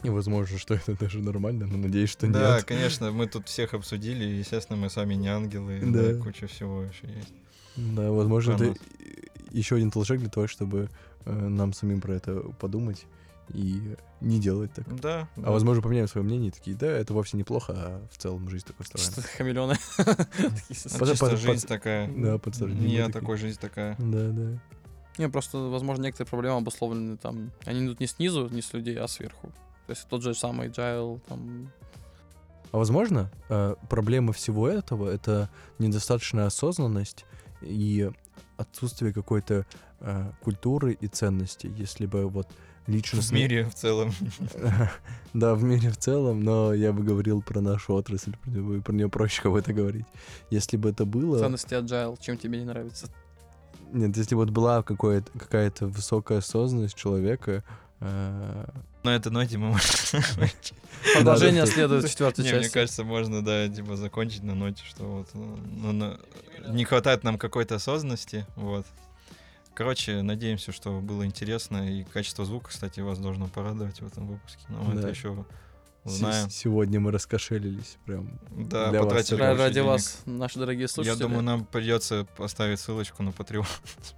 [0.04, 2.64] И возможно, что это даже нормально, но надеюсь, что Да, нет.
[2.66, 6.14] конечно, мы тут всех обсудили, и, естественно, мы сами не ангелы, Да.
[6.14, 7.34] да, куча всего еще есть.
[7.76, 8.80] Да, возможно, Про это
[9.50, 10.90] еще один толчок для того, чтобы
[11.26, 13.08] э, нам самим про это подумать
[13.54, 15.00] и не делать так.
[15.00, 15.28] Да.
[15.38, 18.66] А возможно, поменяем свое мнение и такие, да, это вовсе неплохо, а в целом жизнь
[18.66, 19.12] такой устроена.
[19.12, 19.76] Что хамелеоны.
[20.70, 22.12] Чисто жизнь такая.
[22.16, 23.96] Да, подтверждение Не я такой, жизнь такая.
[23.98, 24.62] Да, да.
[25.18, 27.52] Не, просто, возможно, некоторые проблемы обусловлены там.
[27.66, 29.52] Они идут не снизу, не с людей, а сверху.
[29.86, 31.72] То есть тот же самый agile, там,
[32.72, 37.26] А возможно, э, проблема всего этого— это недостаточная осознанность
[37.62, 38.10] и
[38.56, 39.66] отсутствие какой-то
[40.00, 41.70] э, культуры и ценностей.
[41.76, 42.48] Если бы вот
[42.90, 43.44] В личностные...
[43.44, 44.14] мире в целом.
[45.34, 48.94] Да, в мире в целом, но я бы говорил про нашу отрасль, про нее, про
[48.94, 50.08] нее проще кого-то говорить.
[50.50, 51.38] Если бы это было...
[51.38, 53.08] ценности agile, чем тебе не нравится.
[53.94, 57.64] Нет, если вот была какая-то высокая осознанность человека...
[58.00, 58.66] э,
[59.04, 60.24] На этой ноте мы можем...
[61.14, 62.74] Продолжение следует в четвертой Не, мне части.
[62.74, 66.20] кажется, можно, да, типа, закончить на ноте, что вот ну, на-
[66.70, 68.86] не хватает нам какой-то осознанности, вот.
[69.74, 74.62] Короче, надеемся, что было интересно, и качество звука, кстати, вас должно порадовать в этом выпуске.
[74.70, 75.00] Но мы Да.
[75.02, 75.46] это еще
[76.04, 76.50] с- узнаем.
[76.50, 78.40] Сегодня мы раскошелились прям.
[78.52, 79.88] Да, для вас потратили кучу Ради денег.
[79.88, 81.22] вас, наши дорогие Я слушатели.
[81.22, 83.66] думаю, нам придется поставить ссылочку на Patreon,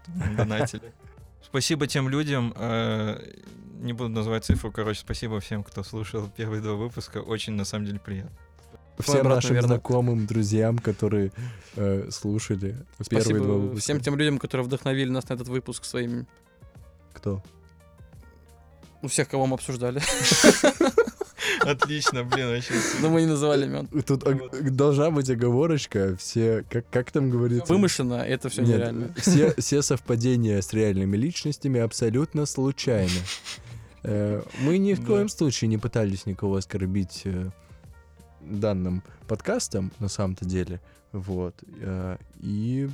[0.37, 0.93] донатили.
[1.43, 3.19] Спасибо тем людям, э,
[3.81, 7.85] не буду называть цифру, короче, спасибо всем, кто слушал первые два выпуска, очень на самом
[7.85, 8.31] деле приятно.
[8.99, 9.67] Всем обратно нашим верно.
[9.67, 11.31] знакомым, друзьям, которые
[11.75, 12.71] э, слушали
[13.09, 13.81] первые Спасибо два выпуска.
[13.81, 16.25] всем тем людям, которые вдохновили нас на этот выпуск своими...
[17.13, 17.41] Кто?
[19.01, 20.01] Ну, всех, кого мы обсуждали.
[21.61, 22.73] Отлично, блин, вообще.
[23.01, 23.87] Но мы не называли имен.
[24.05, 26.15] Тут ог- должна быть оговорочка.
[26.17, 27.71] Все, как, как там говорится?
[27.73, 29.13] Вымышленно, это все Нет, нереально.
[29.17, 33.09] Все, все совпадения с реальными личностями абсолютно случайны.
[34.03, 37.49] Э, Мы ни в коем случае не пытались никого оскорбить э,
[38.43, 40.79] данным подкастом, на самом-то деле.
[41.11, 41.55] Вот.
[41.81, 42.89] э, И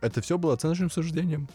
[0.00, 1.48] это все было оценочным суждением.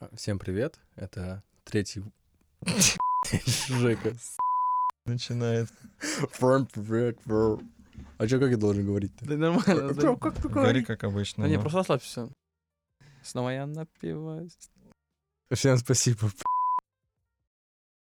[0.00, 0.78] А, Всем привет.
[0.96, 2.02] Это третий...
[3.68, 4.14] Жека.
[5.06, 5.68] Начинает.
[8.18, 9.24] А что, как я должен говорить-то?
[9.26, 9.92] Да нормально.
[9.94, 10.16] да.
[10.16, 11.44] Как ты Говори как обычно.
[11.44, 12.28] Да не, но- просто расслабься.
[13.24, 14.58] Снова я напиваюсь.
[15.50, 16.30] Всем спасибо.